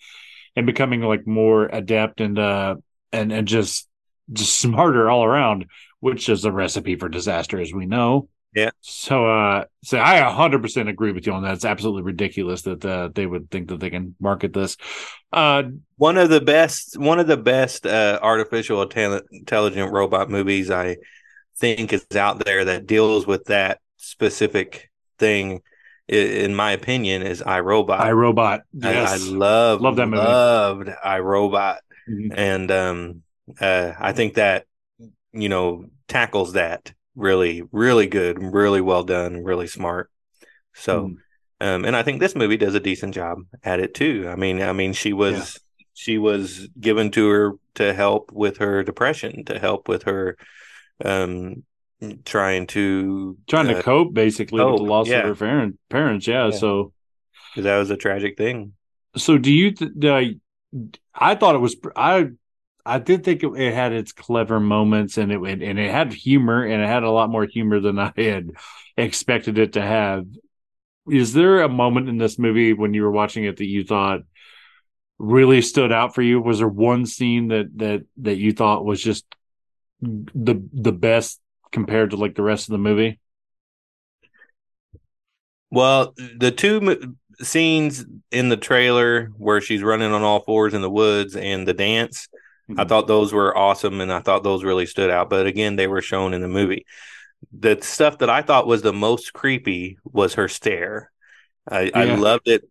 and 0.55 0.67
becoming 0.67 1.01
like 1.01 1.27
more 1.27 1.67
adept 1.67 2.21
and 2.21 2.39
uh 2.39 2.77
and 3.13 3.33
and 3.33 3.49
just 3.49 3.89
just 4.33 4.59
smarter 4.61 5.11
all 5.11 5.25
around 5.25 5.67
which 6.01 6.29
is 6.29 6.45
a 6.45 6.53
recipe 6.53 6.97
for 6.97 7.09
disaster 7.09 7.61
as 7.61 7.73
we 7.73 7.87
know 7.87 8.29
yeah 8.55 8.71
so 8.81 9.27
uh 9.27 9.65
so 9.83 9.99
i 9.99 10.21
100% 10.21 10.89
agree 10.89 11.13
with 11.13 11.27
you 11.27 11.33
on 11.33 11.43
that 11.43 11.55
it's 11.55 11.65
absolutely 11.65 12.03
ridiculous 12.03 12.63
that 12.63 12.85
uh, 12.85 13.09
they 13.15 13.27
would 13.27 13.51
think 13.51 13.69
that 13.69 13.81
they 13.81 13.91
can 13.91 14.15
market 14.21 14.53
this 14.53 14.77
uh 15.33 15.63
one 15.97 16.19
of 16.19 16.29
the 16.29 16.41
best 16.41 16.99
one 16.99 17.19
of 17.19 17.27
the 17.27 17.37
best 17.37 17.87
uh 17.87 18.19
artificial 18.23 18.83
intelligent 18.83 19.93
robot 19.93 20.31
movies 20.31 20.71
i 20.71 20.97
think 21.57 21.93
is 21.93 22.07
out 22.17 22.45
there 22.45 22.65
that 22.65 22.87
deals 22.87 23.27
with 23.27 23.45
that 23.45 23.81
specific 23.97 24.91
thing 25.19 25.63
in 26.09 26.55
my 26.55 26.73
opinion 26.73 27.23
is 27.23 27.41
iRobot. 27.41 28.01
iRobot. 28.01 28.63
Yes. 28.73 29.11
I, 29.11 29.15
I 29.15 29.31
love 29.31 29.81
love 29.81 29.97
that 29.97 30.07
movie. 30.07 30.23
Loved 30.23 30.89
iRobot. 30.89 31.79
Mm-hmm. 32.09 32.33
And 32.35 32.71
um 32.71 33.23
uh 33.61 33.93
I 33.99 34.13
think 34.13 34.35
that 34.35 34.67
you 35.33 35.49
know 35.49 35.87
tackles 36.09 36.55
that 36.55 36.93
really 37.15 37.63
really 37.73 38.07
good, 38.07 38.43
really 38.43 38.81
well 38.81 39.05
done, 39.05 39.45
really 39.45 39.67
smart. 39.67 40.11
So 40.75 41.09
mm. 41.09 41.17
um 41.61 41.85
and 41.85 41.97
I 41.97 42.03
think 42.03 42.21
this 42.21 42.35
movie 42.35 42.57
does 42.57 42.75
a 42.75 42.81
decent 42.81 43.15
job 43.15 43.39
at 43.63 43.81
it 43.81 43.95
too. 43.95 44.29
I 44.29 44.37
mean 44.37 44.63
I 44.63 44.73
mean 44.73 44.93
she 44.93 45.13
was 45.13 45.61
yeah. 45.79 45.85
she 45.95 46.19
was 46.19 46.69
given 46.79 47.11
to 47.13 47.29
her 47.29 47.53
to 47.75 47.95
help 47.95 48.33
with 48.33 48.59
her 48.59 48.83
depression, 48.83 49.45
to 49.47 49.59
help 49.59 49.89
with 49.89 50.05
her 50.05 50.37
um 51.05 51.65
trying 52.25 52.67
to 52.67 53.37
trying 53.49 53.69
uh, 53.69 53.75
to 53.75 53.83
cope 53.83 54.13
basically 54.13 54.59
cope. 54.59 54.73
with 54.73 54.81
the 54.81 54.91
loss 54.91 55.09
yeah. 55.09 55.19
of 55.19 55.27
her 55.27 55.35
parent, 55.35 55.79
parents 55.89 56.27
yeah, 56.27 56.47
yeah. 56.47 56.57
so 56.57 56.93
that 57.57 57.79
was 57.79 57.91
a 57.91 57.97
tragic 57.97 58.37
thing 58.37 58.73
so 59.17 59.39
do 59.39 59.53
you 59.53 59.71
th- 59.73 59.93
I, 60.05 60.37
I 61.15 61.35
thought 61.35 61.55
it 61.55 61.59
was 61.59 61.77
i 61.95 62.29
i 62.85 62.99
did 62.99 63.25
think 63.25 63.43
it, 63.43 63.53
it 63.57 63.75
had 63.75 63.93
its 63.93 64.13
clever 64.13 64.61
moments 64.61 65.19
and 65.19 65.33
it 65.33 65.39
and 65.41 65.79
it 65.79 65.91
had 65.91 66.13
humor 66.13 66.65
and 66.65 66.83
it 66.83 66.87
had 66.87 67.03
a 67.03 67.11
lot 67.11 67.31
more 67.31 67.47
humor 67.47 67.81
than 67.81 67.99
i 67.99 68.13
had 68.17 68.51
expected 68.97 69.59
it 69.59 69.75
to 69.75 69.83
have 69.83 70.27
is 71.11 71.33
there 71.33 71.63
a 71.63 71.69
moment 71.69 72.09
in 72.09 72.19
this 72.19 72.39
movie 72.39 72.73
when 72.73 72.95
you 72.95 73.03
were 73.03 73.11
watching 73.11 73.45
it 73.45 73.57
that 73.57 73.67
you 73.67 73.85
thought 73.85 74.21
really 75.19 75.63
stood 75.63 75.93
out 75.93 76.15
for 76.15 76.23
you 76.23 76.41
was 76.41 76.59
there 76.59 76.69
one 76.69 77.07
scene 77.07 77.49
that 77.49 77.67
that 77.77 78.03
that 78.17 78.37
you 78.37 78.53
thought 78.53 78.85
was 78.85 79.03
just 79.03 79.25
the 80.01 80.61
the 80.73 80.93
best 80.93 81.41
compared 81.73 82.11
to 82.11 82.17
like 82.17 82.35
the 82.35 82.43
rest 82.43 82.69
of 82.69 82.73
the 82.73 82.79
movie? 82.79 83.19
Well, 85.71 86.15
the 86.37 86.51
two 86.51 87.17
scenes 87.41 88.05
in 88.31 88.51
the 88.51 88.57
trailer 88.57 89.27
where 89.39 89.61
she's 89.61 89.83
running 89.83 90.13
on 90.13 90.23
all 90.23 90.41
fours 90.41 90.75
in 90.75 90.83
the 90.83 90.91
woods 90.91 91.35
and 91.35 91.67
the 91.67 91.73
dance, 91.73 92.29
mm-hmm. 92.71 92.81
I 92.81 92.85
thought 92.85 93.07
those 93.07 93.33
were 93.33 93.57
awesome 93.57 94.01
and 94.01 94.13
I 94.13 94.21
thought 94.21 94.43
those 94.43 94.65
really 94.65 94.87
stood 94.87 95.11
out. 95.11 95.31
But 95.31 95.47
again, 95.47 95.77
they 95.77 95.87
were 95.87 96.03
shown 96.03 96.35
in 96.35 96.41
the 96.41 96.49
movie. 96.49 96.87
The 97.53 97.79
stuff 97.81 98.19
that 98.19 98.31
I 98.31 98.43
thought 98.43 98.67
was 98.67 98.83
the 98.83 98.93
most 98.93 99.33
creepy 99.33 99.99
was 100.05 100.35
her 100.35 100.49
stare. 100.49 101.11
I, 101.69 101.83
yeah. 101.83 101.91
I 101.95 102.05
loved 102.15 102.49
it. 102.49 102.63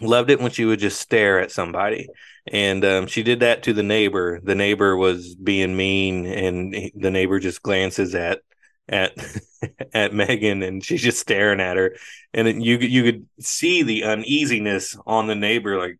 Loved 0.00 0.30
it 0.30 0.40
when 0.40 0.50
she 0.50 0.64
would 0.64 0.78
just 0.78 0.98
stare 0.98 1.40
at 1.40 1.52
somebody 1.52 2.08
and 2.50 2.84
um, 2.84 3.06
she 3.06 3.22
did 3.22 3.40
that 3.40 3.62
to 3.64 3.72
the 3.72 3.82
neighbor. 3.82 4.40
The 4.42 4.54
neighbor 4.54 4.96
was 4.96 5.34
being 5.34 5.76
mean, 5.76 6.26
and 6.26 6.90
the 6.94 7.10
neighbor 7.10 7.38
just 7.38 7.62
glances 7.62 8.14
at 8.14 8.40
at 8.88 9.12
at 9.94 10.14
Megan, 10.14 10.62
and 10.62 10.84
she's 10.84 11.02
just 11.02 11.20
staring 11.20 11.60
at 11.60 11.76
her, 11.76 11.96
and 12.32 12.62
you 12.64 12.78
you 12.78 13.02
could 13.04 13.26
see 13.40 13.82
the 13.82 14.04
uneasiness 14.04 14.96
on 15.06 15.26
the 15.26 15.34
neighbor, 15.36 15.78
like. 15.78 15.98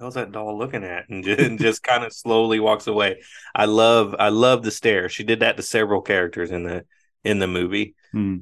How's 0.00 0.14
that 0.14 0.32
doll 0.32 0.58
looking 0.58 0.84
at? 0.84 1.08
And 1.08 1.22
just, 1.24 1.40
and 1.40 1.58
just 1.58 1.82
kind 1.82 2.04
of 2.04 2.12
slowly 2.12 2.58
walks 2.58 2.86
away. 2.86 3.22
I 3.54 3.66
love, 3.66 4.14
I 4.18 4.30
love 4.30 4.62
the 4.62 4.70
stare. 4.70 5.08
She 5.08 5.24
did 5.24 5.40
that 5.40 5.56
to 5.56 5.62
several 5.62 6.00
characters 6.00 6.50
in 6.50 6.62
the 6.64 6.84
in 7.22 7.38
the 7.38 7.46
movie. 7.46 7.94
Hmm. 8.12 8.38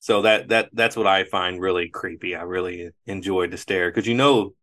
So 0.00 0.22
that 0.22 0.48
that 0.48 0.70
that's 0.72 0.96
what 0.96 1.06
I 1.06 1.24
find 1.24 1.60
really 1.60 1.88
creepy. 1.88 2.36
I 2.36 2.42
really 2.42 2.90
enjoyed 3.06 3.50
the 3.50 3.56
stare 3.56 3.90
because 3.90 4.06
you 4.06 4.14
know 4.14 4.54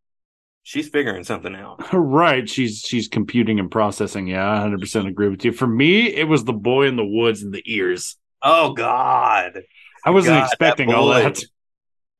she's 0.63 0.89
figuring 0.89 1.23
something 1.23 1.55
out. 1.55 1.83
Right. 1.93 2.49
She's 2.49 2.79
she's 2.79 3.07
computing 3.07 3.59
and 3.59 3.69
processing. 3.69 4.27
Yeah, 4.27 4.49
I 4.49 4.67
100% 4.67 5.07
agree 5.07 5.29
with 5.29 5.43
you. 5.43 5.51
For 5.51 5.67
me, 5.67 6.07
it 6.07 6.27
was 6.27 6.43
the 6.43 6.53
boy 6.53 6.87
in 6.87 6.95
the 6.95 7.05
woods 7.05 7.43
and 7.43 7.53
the 7.53 7.63
ears. 7.65 8.17
Oh 8.41 8.73
God. 8.73 9.61
I 10.05 10.11
wasn't 10.11 10.37
God, 10.37 10.45
expecting 10.45 10.89
that 10.89 10.95
all 10.95 11.07
that. 11.09 11.43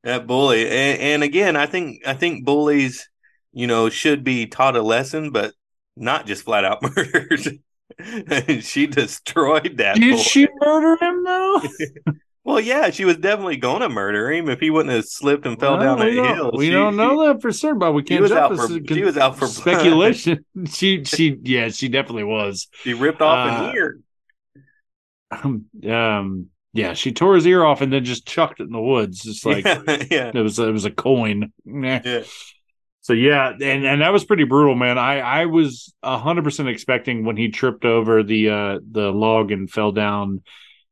That 0.02 0.26
bully. 0.26 0.68
And, 0.68 1.00
and, 1.00 1.22
again, 1.22 1.56
I 1.56 1.66
think 1.66 2.06
I 2.06 2.14
think 2.14 2.44
bullies, 2.44 3.08
you 3.56 3.66
know, 3.66 3.88
should 3.88 4.22
be 4.22 4.46
taught 4.46 4.76
a 4.76 4.82
lesson, 4.82 5.30
but 5.30 5.54
not 5.96 6.26
just 6.26 6.44
flat 6.44 6.66
out 6.66 6.82
murdered. 6.96 7.58
she 8.62 8.86
destroyed 8.86 9.78
that. 9.78 9.96
Did 9.96 10.16
boy. 10.16 10.22
she 10.22 10.46
murder 10.60 11.02
him 11.02 11.24
though? 11.24 11.62
Well, 12.44 12.60
yeah, 12.60 12.90
she 12.90 13.04
was 13.04 13.16
definitely 13.16 13.56
going 13.56 13.80
to 13.80 13.88
murder 13.88 14.30
him 14.30 14.48
if 14.48 14.60
he 14.60 14.70
wouldn't 14.70 14.94
have 14.94 15.04
slipped 15.04 15.44
and 15.46 15.58
fell 15.58 15.78
well, 15.78 15.96
down 15.96 15.98
that 15.98 16.12
hill. 16.12 16.52
We 16.54 16.66
she, 16.66 16.70
don't 16.70 16.94
know 16.94 17.26
that 17.26 17.42
for 17.42 17.50
certain, 17.50 17.80
but 17.80 17.90
we 17.90 18.04
can't 18.04 18.22
was 18.22 18.30
jump. 18.30 18.52
Out 18.52 18.68
for, 18.68 18.94
she 18.94 19.02
was 19.02 19.18
out 19.18 19.36
for 19.36 19.46
speculation. 19.48 20.44
she, 20.70 21.02
she, 21.02 21.36
yeah, 21.42 21.70
she 21.70 21.88
definitely 21.88 22.22
was. 22.22 22.68
She 22.84 22.94
ripped 22.94 23.20
off 23.20 23.48
uh, 23.48 23.64
an 23.64 23.74
ear. 23.74 23.98
Um, 25.32 25.64
um, 25.90 26.46
yeah, 26.72 26.92
she 26.92 27.10
tore 27.10 27.34
his 27.34 27.48
ear 27.48 27.64
off 27.64 27.80
and 27.80 27.92
then 27.92 28.04
just 28.04 28.28
chucked 28.28 28.60
it 28.60 28.68
in 28.68 28.72
the 28.72 28.80
woods. 28.80 29.24
Just 29.24 29.44
like 29.44 29.64
yeah, 29.64 29.82
yeah. 30.08 30.30
it 30.32 30.40
was, 30.40 30.60
it 30.60 30.70
was 30.70 30.84
a 30.84 30.92
coin. 30.92 31.52
Yeah. 31.64 32.22
So 33.06 33.12
yeah, 33.12 33.50
and 33.52 33.86
and 33.86 34.00
that 34.00 34.12
was 34.12 34.24
pretty 34.24 34.42
brutal, 34.42 34.74
man. 34.74 34.98
I 34.98 35.20
I 35.20 35.46
was 35.46 35.94
hundred 36.02 36.42
percent 36.42 36.68
expecting 36.68 37.24
when 37.24 37.36
he 37.36 37.50
tripped 37.50 37.84
over 37.84 38.24
the 38.24 38.50
uh 38.50 38.78
the 38.90 39.12
log 39.12 39.52
and 39.52 39.70
fell 39.70 39.92
down 39.92 40.42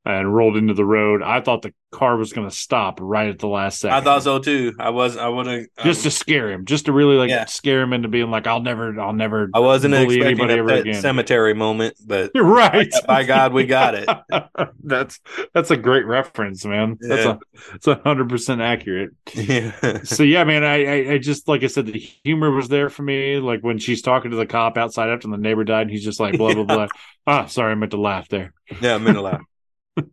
and 0.05 0.35
rolled 0.35 0.57
into 0.57 0.75
the 0.75 0.85
road. 0.85 1.23
I 1.23 1.41
thought 1.41 1.63
the 1.63 1.73
car 1.91 2.17
was 2.17 2.33
going 2.33 2.49
to 2.49 2.55
stop 2.55 2.99
right 3.01 3.29
at 3.29 3.39
the 3.39 3.47
last 3.47 3.81
second. 3.81 3.97
I 3.97 4.01
thought 4.03 4.23
so 4.23 4.39
too. 4.39 4.75
I 4.79 4.91
was. 4.91 5.17
I 5.17 5.29
wouldn't 5.29 5.71
um, 5.79 5.85
just 5.85 6.03
to 6.03 6.11
scare 6.11 6.51
him, 6.51 6.67
just 6.67 6.87
to 6.87 6.93
really 6.93 7.17
like 7.17 7.31
yeah. 7.31 7.47
scare 7.47 7.81
him 7.81 7.93
into 7.95 8.09
being 8.09 8.31
like, 8.31 8.47
"I'll 8.47 8.61
never, 8.61 9.01
I'll 9.01 9.15
never." 9.15 9.49
I 9.55 9.61
wasn't 9.61 9.95
expecting 9.95 10.47
that, 10.49 10.85
that 10.85 11.01
cemetery 11.01 11.55
moment, 11.55 11.97
but 12.05 12.33
you're 12.35 12.45
right. 12.55 12.91
By, 12.91 13.01
by 13.07 13.25
God, 13.25 13.53
we 13.55 13.65
got 13.65 13.95
it. 13.95 14.09
that's 14.85 15.21
that's 15.55 15.71
a 15.71 15.77
great 15.77 16.07
reference, 16.07 16.65
man. 16.67 16.99
Yeah. 17.01 17.09
That's 17.09 17.27
a 17.27 17.39
it's 17.75 17.87
a 17.87 17.95
hundred 18.05 18.29
percent 18.29 18.61
accurate. 18.61 19.11
Yeah. 19.35 20.03
so 20.03 20.23
yeah, 20.23 20.45
man. 20.45 20.65
I, 20.65 20.85
I, 20.85 21.13
I 21.13 21.19
just 21.19 21.49
like 21.49 21.63
I 21.63 21.69
said, 21.69 21.87
the 21.87 21.99
humor 21.99 22.51
was 22.51 22.69
there 22.69 22.91
for 22.91 23.03
me. 23.03 23.39
Like 23.39 23.61
when 23.61 23.79
she's 23.79 24.03
talking 24.03 24.33
to 24.33 24.37
the 24.37 24.47
cop 24.47 24.77
outside 24.77 25.09
after 25.09 25.29
the 25.29 25.39
neighbor 25.39 25.65
died, 25.65 25.83
and 25.83 25.91
he's 25.91 26.05
just 26.05 26.21
like 26.21 26.37
blah 26.37 26.53
blah 26.53 26.65
blah. 26.65 26.89
Ah, 27.27 27.47
sorry, 27.47 27.73
I 27.73 27.75
meant 27.75 27.93
to 27.93 28.01
laugh 28.01 28.29
there. 28.29 28.53
Yeah, 28.83 28.97
I 28.97 28.99
meant 28.99 29.17
to 29.17 29.23
laugh. 29.23 29.41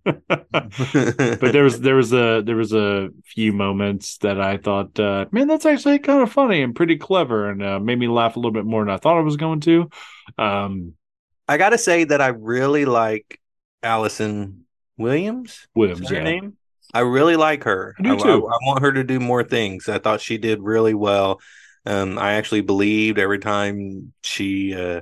But 0.03 1.41
there 1.41 1.63
was 1.63 1.79
there 1.81 1.95
was 1.95 2.13
a 2.13 2.41
there 2.41 2.55
was 2.55 2.71
a 2.73 3.09
few 3.25 3.51
moments 3.51 4.17
that 4.17 4.39
I 4.39 4.57
thought, 4.57 4.99
uh, 4.99 5.25
man, 5.31 5.47
that's 5.47 5.65
actually 5.65 5.99
kind 5.99 6.21
of 6.21 6.31
funny 6.31 6.61
and 6.61 6.75
pretty 6.75 6.97
clever, 6.97 7.49
and 7.49 7.63
uh, 7.63 7.79
made 7.79 7.97
me 7.97 8.07
laugh 8.07 8.35
a 8.35 8.39
little 8.39 8.51
bit 8.51 8.65
more 8.65 8.83
than 8.83 8.93
I 8.93 8.97
thought 8.97 9.17
I 9.17 9.21
was 9.21 9.37
going 9.37 9.61
to. 9.61 9.89
Um, 10.37 10.93
I 11.47 11.57
got 11.57 11.69
to 11.69 11.77
say 11.77 12.03
that 12.03 12.21
I 12.21 12.27
really 12.27 12.85
like 12.85 13.39
Allison 13.81 14.65
Williams. 14.97 15.67
Williams, 15.75 16.09
her 16.09 16.15
yeah. 16.15 16.23
name. 16.23 16.57
I 16.93 16.99
really 16.99 17.35
like 17.35 17.63
her. 17.63 17.95
I 17.99 18.03
do 18.03 18.17
too. 18.17 18.47
I, 18.47 18.53
I, 18.53 18.57
want 18.63 18.81
her 18.81 18.91
to 18.91 19.03
do 19.03 19.19
more 19.19 19.43
things. 19.43 19.89
I 19.89 19.97
thought 19.97 20.21
she 20.21 20.37
did 20.37 20.61
really 20.61 20.93
well. 20.93 21.39
Um, 21.85 22.19
I 22.19 22.33
actually 22.33 22.61
believed 22.61 23.17
every 23.17 23.39
time 23.39 24.13
she 24.21 24.75
uh, 24.75 25.01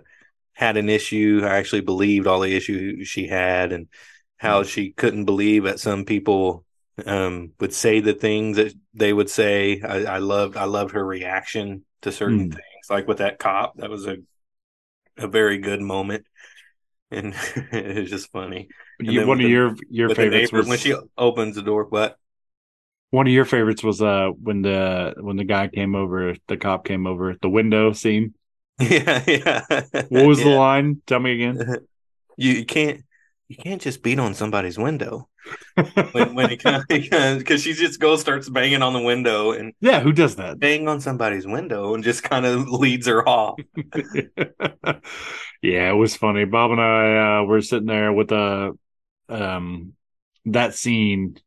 had 0.54 0.78
an 0.78 0.88
issue. 0.88 1.42
I 1.44 1.58
actually 1.58 1.82
believed 1.82 2.28
all 2.28 2.40
the 2.40 2.56
issues 2.56 3.08
she 3.08 3.28
had, 3.28 3.72
and 3.74 3.88
how 4.40 4.64
she 4.64 4.92
couldn't 4.92 5.26
believe 5.26 5.66
that 5.66 5.80
some 5.80 6.06
people 6.06 6.66
um, 7.06 7.52
would 7.60 7.74
say 7.74 8.00
the 8.00 8.14
things 8.14 8.58
that 8.58 8.74
they 8.94 9.14
would 9.14 9.30
say. 9.30 9.82
I, 9.82 10.16
I 10.16 10.18
loved 10.18 10.58
I 10.58 10.64
loved 10.64 10.94
her 10.94 11.06
reaction 11.06 11.86
to 12.02 12.12
certain 12.12 12.50
mm. 12.50 12.54
things, 12.54 12.90
like 12.90 13.08
with 13.08 13.20
that 13.20 13.38
cop. 13.38 13.78
That 13.78 13.90
was 13.90 14.08
a 14.08 14.18
a 15.18 15.28
very 15.28 15.58
good 15.58 15.82
moment, 15.82 16.26
and 17.12 17.36
it 17.72 17.98
was 17.98 18.10
just 18.10 18.32
funny. 18.32 18.70
You, 19.00 19.28
one 19.28 19.40
of 19.40 19.44
the, 19.44 19.50
your 19.50 19.76
your 19.90 20.10
favorites 20.16 20.52
neighbor, 20.52 20.58
was 20.58 20.68
when 20.68 20.80
she 20.80 20.96
opens 21.18 21.56
the 21.56 21.62
door. 21.62 21.86
What? 21.86 22.18
One 23.12 23.28
of 23.28 23.34
your 23.34 23.46
favorites 23.46 23.84
was 23.84 24.02
uh 24.02 24.30
when 24.42 24.62
the 24.62 25.16
when 25.20 25.36
the 25.36 25.44
guy 25.44 25.68
came 25.68 25.96
over, 25.96 26.36
the 26.48 26.58
cop 26.58 26.86
came 26.86 27.08
over 27.08 27.36
the 27.42 27.50
window 27.50 27.94
scene. 27.94 28.34
Yeah, 28.82 29.22
yeah. 29.28 29.66
What 30.08 30.26
was 30.26 30.40
yeah. 30.40 30.46
the 30.46 30.52
line? 30.52 31.02
Tell 31.06 31.20
me 31.20 31.34
again. 31.34 31.78
You 32.42 32.64
can't 32.64 33.04
you 33.50 33.58
can't 33.58 33.82
just 33.82 34.04
beat 34.04 34.20
on 34.20 34.36
somebody's 34.36 34.78
window. 34.78 35.28
When, 36.12 36.36
when 36.36 36.52
it 36.52 36.58
kind 36.64 36.86
because 36.88 37.64
she 37.64 37.74
just 37.74 38.00
goes 38.00 38.22
starts 38.22 38.48
banging 38.48 38.84
on 38.84 38.94
the 38.94 39.02
window 39.02 39.52
and 39.52 39.74
yeah 39.82 40.00
who 40.00 40.14
does 40.14 40.36
that? 40.36 40.60
bang 40.60 40.88
on 40.88 41.02
somebody's 41.02 41.48
window 41.48 41.96
and 41.96 42.04
just 42.04 42.24
kind 42.24 42.46
of 42.46 42.70
leads 42.70 43.08
her 43.08 43.28
off. 43.28 43.60
Yeah 45.62 45.90
it 45.90 45.96
was 45.96 46.16
funny. 46.16 46.46
Bob 46.46 46.72
and 46.72 46.80
i 46.80 47.40
uh, 47.40 47.44
were 47.44 47.62
sitting 47.62 47.88
there 47.88 48.14
with 48.14 48.32
a 48.32 48.74
uh, 49.28 49.34
um 49.34 49.94
that 50.46 50.74
scene 50.74 51.38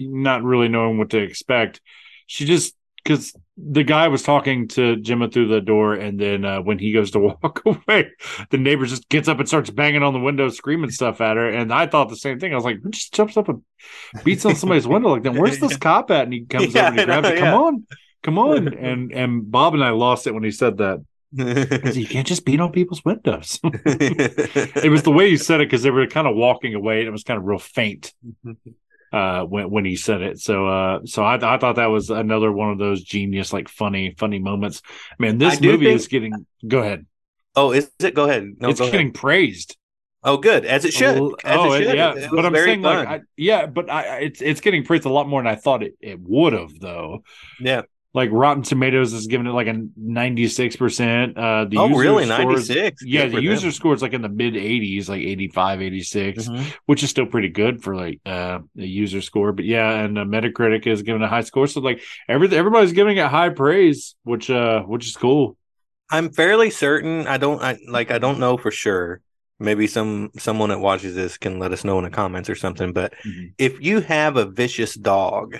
not 0.00 0.42
really 0.42 0.68
knowing 0.68 0.98
what 0.98 1.10
to 1.10 1.18
expect. 1.18 1.80
She 2.26 2.44
just 2.44 2.74
because 3.04 3.34
the 3.68 3.84
guy 3.84 4.08
was 4.08 4.22
talking 4.22 4.68
to 4.68 4.96
Gemma 4.96 5.28
through 5.28 5.48
the 5.48 5.60
door, 5.60 5.94
and 5.94 6.18
then 6.18 6.44
uh, 6.44 6.60
when 6.60 6.78
he 6.78 6.92
goes 6.92 7.10
to 7.12 7.18
walk 7.42 7.62
away, 7.64 8.10
the 8.50 8.58
neighbor 8.58 8.86
just 8.86 9.08
gets 9.08 9.28
up 9.28 9.38
and 9.38 9.48
starts 9.48 9.70
banging 9.70 10.02
on 10.02 10.12
the 10.12 10.20
window, 10.20 10.48
screaming 10.48 10.90
stuff 10.90 11.20
at 11.20 11.36
her. 11.36 11.48
And 11.48 11.72
I 11.72 11.86
thought 11.86 12.08
the 12.08 12.16
same 12.16 12.38
thing. 12.38 12.52
I 12.52 12.56
was 12.56 12.64
like, 12.64 12.80
who 12.82 12.90
just 12.90 13.12
jumps 13.12 13.36
up 13.36 13.48
and 13.48 13.62
beats 14.24 14.44
on 14.44 14.56
somebody's 14.56 14.86
window 14.86 15.10
like 15.10 15.22
that? 15.24 15.34
Where's 15.34 15.58
this 15.58 15.76
cop 15.78 16.10
at? 16.10 16.24
And 16.24 16.32
he 16.32 16.44
comes 16.44 16.74
yeah, 16.74 16.88
over 16.88 16.90
and 16.90 16.98
he 17.00 17.04
grabs 17.04 17.28
know, 17.28 17.34
it. 17.34 17.38
Come 17.38 17.46
yeah. 17.46 17.56
on, 17.56 17.86
come 18.22 18.38
on. 18.38 18.74
And 18.78 19.12
and 19.12 19.50
Bob 19.50 19.74
and 19.74 19.84
I 19.84 19.90
lost 19.90 20.26
it 20.26 20.34
when 20.34 20.44
he 20.44 20.50
said 20.50 20.78
that. 20.78 21.04
you 21.32 22.06
can't 22.08 22.26
just 22.26 22.44
beat 22.44 22.60
on 22.60 22.72
people's 22.72 23.04
windows. 23.04 23.60
it 23.62 24.90
was 24.90 25.04
the 25.04 25.12
way 25.12 25.28
you 25.28 25.36
said 25.36 25.60
it 25.60 25.68
because 25.68 25.84
they 25.84 25.90
were 25.90 26.08
kind 26.08 26.26
of 26.26 26.34
walking 26.34 26.74
away 26.74 26.98
and 26.98 27.08
it 27.08 27.12
was 27.12 27.22
kind 27.22 27.38
of 27.38 27.44
real 27.44 27.60
faint 27.60 28.12
uh, 29.12 29.44
when 29.44 29.70
when 29.70 29.84
he 29.84 29.96
said 29.96 30.22
it. 30.22 30.40
So 30.40 30.66
uh, 30.66 31.00
so 31.04 31.22
I, 31.24 31.34
I 31.34 31.58
thought 31.58 31.76
that 31.76 31.86
was 31.86 32.10
another 32.10 32.52
one 32.52 32.70
of 32.70 32.78
those 32.78 33.02
genius, 33.02 33.52
like 33.52 33.68
funny, 33.68 34.14
funny 34.18 34.38
moments. 34.38 34.82
Man, 35.18 35.38
this 35.38 35.60
movie 35.60 35.86
think... 35.86 36.00
is 36.00 36.08
getting. 36.08 36.46
Go 36.66 36.80
ahead. 36.80 37.06
Oh, 37.56 37.72
is 37.72 37.90
it? 37.98 38.14
Go 38.14 38.24
ahead. 38.24 38.56
No, 38.60 38.70
it's 38.70 38.80
getting 38.80 39.12
praised. 39.12 39.76
Oh, 40.22 40.36
good 40.36 40.66
as 40.66 40.84
it 40.84 40.92
should. 40.92 41.16
As 41.44 41.58
oh, 41.58 41.72
it 41.72 41.84
should. 41.84 41.96
yeah. 41.96 42.14
It 42.14 42.30
but 42.30 42.44
I'm 42.44 42.54
saying, 42.54 42.82
fun. 42.82 43.04
like, 43.04 43.08
I, 43.08 43.20
yeah, 43.36 43.66
but 43.66 43.90
I, 43.90 44.18
it's 44.18 44.42
it's 44.42 44.60
getting 44.60 44.84
praised 44.84 45.06
a 45.06 45.08
lot 45.08 45.28
more 45.28 45.40
than 45.40 45.50
I 45.50 45.56
thought 45.56 45.82
it, 45.82 45.94
it 46.00 46.20
would 46.20 46.52
have, 46.52 46.78
though. 46.78 47.24
Yeah 47.58 47.82
like 48.12 48.30
Rotten 48.32 48.62
Tomatoes 48.62 49.12
is 49.12 49.26
giving 49.28 49.46
it 49.46 49.50
like 49.50 49.68
a 49.68 49.74
96%. 49.74 51.36
Uh 51.36 51.64
the 51.66 51.78
Oh, 51.78 51.88
really? 51.90 52.26
96? 52.26 53.02
Yeah, 53.04 53.26
the 53.26 53.40
user 53.40 53.66
them. 53.66 53.72
score 53.72 53.94
is 53.94 54.02
like 54.02 54.12
in 54.12 54.22
the 54.22 54.28
mid 54.28 54.54
80s, 54.54 55.08
like 55.08 55.22
85, 55.22 55.82
86, 55.82 56.44
mm-hmm. 56.44 56.68
which 56.86 57.02
is 57.02 57.10
still 57.10 57.26
pretty 57.26 57.48
good 57.48 57.82
for 57.82 57.94
like 57.94 58.20
uh 58.26 58.60
the 58.74 58.86
user 58.86 59.20
score. 59.20 59.52
But 59.52 59.64
yeah, 59.64 59.90
and 60.00 60.18
uh, 60.18 60.24
Metacritic 60.24 60.86
is 60.86 61.02
giving 61.02 61.22
a 61.22 61.28
high 61.28 61.42
score. 61.42 61.66
So 61.66 61.80
like 61.80 62.02
every 62.28 62.54
everybody's 62.54 62.92
giving 62.92 63.16
it 63.16 63.26
high 63.26 63.50
praise, 63.50 64.16
which 64.24 64.50
uh 64.50 64.82
which 64.82 65.06
is 65.06 65.16
cool. 65.16 65.56
I'm 66.10 66.32
fairly 66.32 66.70
certain. 66.70 67.28
I 67.28 67.36
don't 67.36 67.62
I 67.62 67.78
like 67.86 68.10
I 68.10 68.18
don't 68.18 68.40
know 68.40 68.56
for 68.56 68.72
sure. 68.72 69.20
Maybe 69.60 69.86
some 69.86 70.30
someone 70.36 70.70
that 70.70 70.80
watches 70.80 71.14
this 71.14 71.38
can 71.38 71.60
let 71.60 71.72
us 71.72 71.84
know 71.84 71.98
in 71.98 72.04
the 72.04 72.10
comments 72.10 72.50
or 72.50 72.56
something. 72.56 72.92
But 72.92 73.12
mm-hmm. 73.24 73.48
if 73.58 73.80
you 73.80 74.00
have 74.00 74.36
a 74.36 74.46
vicious 74.46 74.94
dog, 74.94 75.58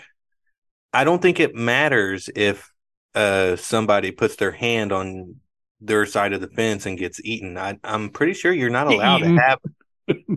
I 0.93 1.05
don't 1.05 1.23
think 1.23 1.41
it 1.41 1.55
matters 1.55 2.29
if 2.35 2.71
uh, 3.15 3.57
somebody 3.57 4.11
puts 4.11 4.37
their 4.37 4.53
hand 4.53 4.93
on 4.93 5.37
their 5.81 6.07
side 6.07 6.33
of 6.33 6.41
the 6.41 6.49
fence 6.49 6.87
and 6.87 6.99
gets 6.99 7.21
eaten. 7.25 7.57
I, 7.57 7.79
am 7.85 8.11
pretty 8.11 8.35
sure 8.35 8.53
you're 8.53 8.71
not 8.71 8.89
allowed 8.89 9.19
to 9.19 9.37
have. 9.47 9.59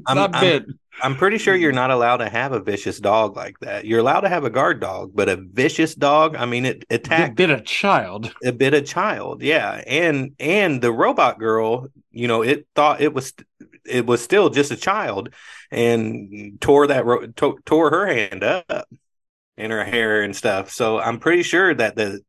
I'm, 0.05 0.17
not 0.17 0.35
I'm, 0.35 0.79
I'm, 1.01 1.15
pretty 1.15 1.39
sure 1.39 1.55
you're 1.55 1.71
not 1.71 1.89
allowed 1.89 2.17
to 2.17 2.29
have 2.29 2.51
a 2.51 2.59
vicious 2.59 2.99
dog 2.99 3.35
like 3.35 3.59
that. 3.59 3.85
You're 3.85 3.99
allowed 3.99 4.21
to 4.21 4.29
have 4.29 4.43
a 4.43 4.51
guard 4.51 4.79
dog, 4.79 5.11
but 5.15 5.29
a 5.29 5.35
vicious 5.35 5.95
dog. 5.95 6.35
I 6.35 6.45
mean, 6.45 6.65
it 6.65 6.85
attacked. 6.91 7.31
A 7.31 7.35
bit 7.35 7.49
a 7.49 7.61
child. 7.61 8.31
A 8.43 8.51
bit 8.51 8.75
a 8.75 8.81
child, 8.81 9.41
yeah. 9.41 9.83
And 9.87 10.35
and 10.39 10.79
the 10.79 10.91
robot 10.91 11.39
girl, 11.39 11.87
you 12.11 12.27
know, 12.27 12.43
it 12.43 12.67
thought 12.75 13.01
it 13.01 13.13
was 13.13 13.33
it 13.83 14.05
was 14.05 14.23
still 14.23 14.49
just 14.49 14.71
a 14.71 14.77
child, 14.77 15.29
and 15.71 16.61
tore 16.61 16.85
that 16.87 17.63
tore 17.65 17.89
her 17.89 18.05
hand 18.05 18.43
up 18.43 18.87
in 19.57 19.71
her 19.71 19.83
hair 19.83 20.21
and 20.21 20.35
stuff. 20.35 20.71
So 20.71 20.99
I'm 20.99 21.19
pretty 21.19 21.43
sure 21.43 21.73
that 21.73 21.95
the 21.95 22.21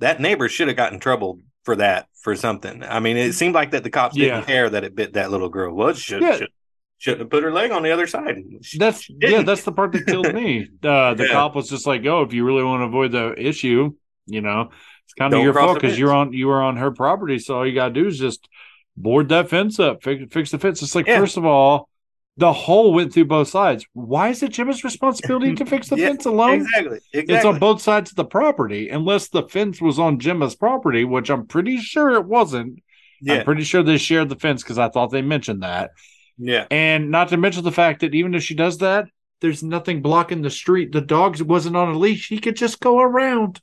that 0.00 0.20
neighbor 0.20 0.48
should 0.48 0.68
have 0.68 0.76
gotten 0.76 0.98
trouble 0.98 1.40
for 1.62 1.76
that 1.76 2.08
for 2.20 2.36
something. 2.36 2.82
I 2.82 3.00
mean, 3.00 3.16
it 3.16 3.34
seemed 3.34 3.54
like 3.54 3.72
that 3.72 3.84
the 3.84 3.90
cops 3.90 4.16
didn't 4.16 4.44
care 4.44 4.68
that 4.68 4.84
it 4.84 4.94
bit 4.94 5.14
that 5.14 5.30
little 5.30 5.48
girl. 5.48 5.74
Was 5.74 5.98
should, 5.98 6.22
yeah. 6.22 6.36
should 6.36 6.50
shouldn't 6.98 7.20
have 7.20 7.30
put 7.30 7.42
her 7.42 7.52
leg 7.52 7.70
on 7.70 7.82
the 7.82 7.90
other 7.90 8.06
side. 8.06 8.36
She, 8.62 8.78
that's 8.78 9.08
yeah, 9.08 9.42
that's 9.42 9.62
the 9.62 9.72
part 9.72 9.92
that 9.92 10.06
killed 10.06 10.32
me. 10.32 10.68
Uh, 10.84 11.14
the 11.14 11.24
yeah. 11.24 11.32
cop 11.32 11.54
was 11.54 11.68
just 11.68 11.86
like, 11.86 12.04
"Oh, 12.04 12.22
if 12.22 12.34
you 12.34 12.44
really 12.44 12.62
want 12.62 12.80
to 12.80 12.84
avoid 12.84 13.12
the 13.12 13.34
issue, 13.38 13.94
you 14.26 14.40
know, 14.42 14.70
it's 15.04 15.14
kind 15.14 15.32
of 15.32 15.42
your 15.42 15.54
fault 15.54 15.80
because 15.80 15.98
you're 15.98 16.12
on 16.12 16.32
you 16.32 16.46
were 16.46 16.62
on 16.62 16.76
her 16.76 16.90
property. 16.90 17.38
So 17.38 17.56
all 17.56 17.66
you 17.66 17.74
gotta 17.74 17.94
do 17.94 18.06
is 18.06 18.18
just 18.18 18.48
board 18.96 19.30
that 19.30 19.48
fence 19.48 19.80
up, 19.80 20.02
fix, 20.02 20.32
fix 20.32 20.50
the 20.50 20.58
fence. 20.58 20.82
It's 20.82 20.94
like 20.94 21.06
first 21.06 21.36
of 21.36 21.44
all, 21.44 21.88
the 22.36 22.52
hole 22.52 22.92
went 22.92 23.12
through 23.12 23.26
both 23.26 23.48
sides. 23.48 23.86
Why 23.92 24.30
is 24.30 24.42
it 24.42 24.52
Jim's 24.52 24.82
responsibility 24.82 25.54
to 25.54 25.66
fix 25.66 25.88
the 25.88 25.96
yeah, 25.98 26.08
fence 26.08 26.24
alone? 26.24 26.62
Exactly, 26.62 26.98
exactly. 27.12 27.34
It's 27.34 27.44
on 27.44 27.58
both 27.58 27.80
sides 27.80 28.10
of 28.10 28.16
the 28.16 28.24
property, 28.24 28.88
unless 28.88 29.28
the 29.28 29.44
fence 29.44 29.80
was 29.80 29.98
on 29.98 30.18
Gemma's 30.18 30.56
property, 30.56 31.04
which 31.04 31.30
I'm 31.30 31.46
pretty 31.46 31.78
sure 31.78 32.14
it 32.14 32.26
wasn't. 32.26 32.82
Yeah. 33.20 33.34
I'm 33.34 33.44
pretty 33.44 33.62
sure 33.62 33.82
they 33.82 33.98
shared 33.98 34.28
the 34.28 34.36
fence 34.36 34.62
because 34.62 34.78
I 34.78 34.88
thought 34.88 35.12
they 35.12 35.22
mentioned 35.22 35.62
that. 35.62 35.92
Yeah. 36.36 36.66
And 36.70 37.10
not 37.10 37.28
to 37.28 37.36
mention 37.36 37.62
the 37.62 37.72
fact 37.72 38.00
that 38.00 38.14
even 38.14 38.34
if 38.34 38.42
she 38.42 38.54
does 38.54 38.78
that, 38.78 39.06
there's 39.40 39.62
nothing 39.62 40.02
blocking 40.02 40.42
the 40.42 40.50
street. 40.50 40.92
The 40.92 41.00
dog 41.00 41.40
wasn't 41.40 41.76
on 41.76 41.94
a 41.94 41.98
leash. 41.98 42.28
He 42.28 42.38
could 42.38 42.56
just 42.56 42.80
go 42.80 43.00
around. 43.00 43.60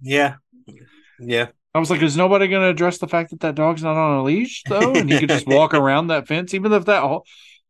Yeah. 0.00 0.36
Yeah. 1.18 1.48
I 1.74 1.78
was 1.78 1.90
like, 1.90 2.02
is 2.02 2.16
nobody 2.16 2.48
going 2.48 2.62
to 2.62 2.68
address 2.68 2.98
the 2.98 3.08
fact 3.08 3.30
that 3.30 3.40
that 3.40 3.54
dog's 3.54 3.82
not 3.82 3.96
on 3.96 4.18
a 4.18 4.22
leash 4.22 4.62
though, 4.68 4.92
and 4.92 5.10
he 5.10 5.18
could 5.18 5.30
just 5.30 5.46
walk 5.48 5.72
around 5.72 6.08
that 6.08 6.28
fence, 6.28 6.52
even 6.52 6.72
if 6.72 6.84
that 6.84 7.02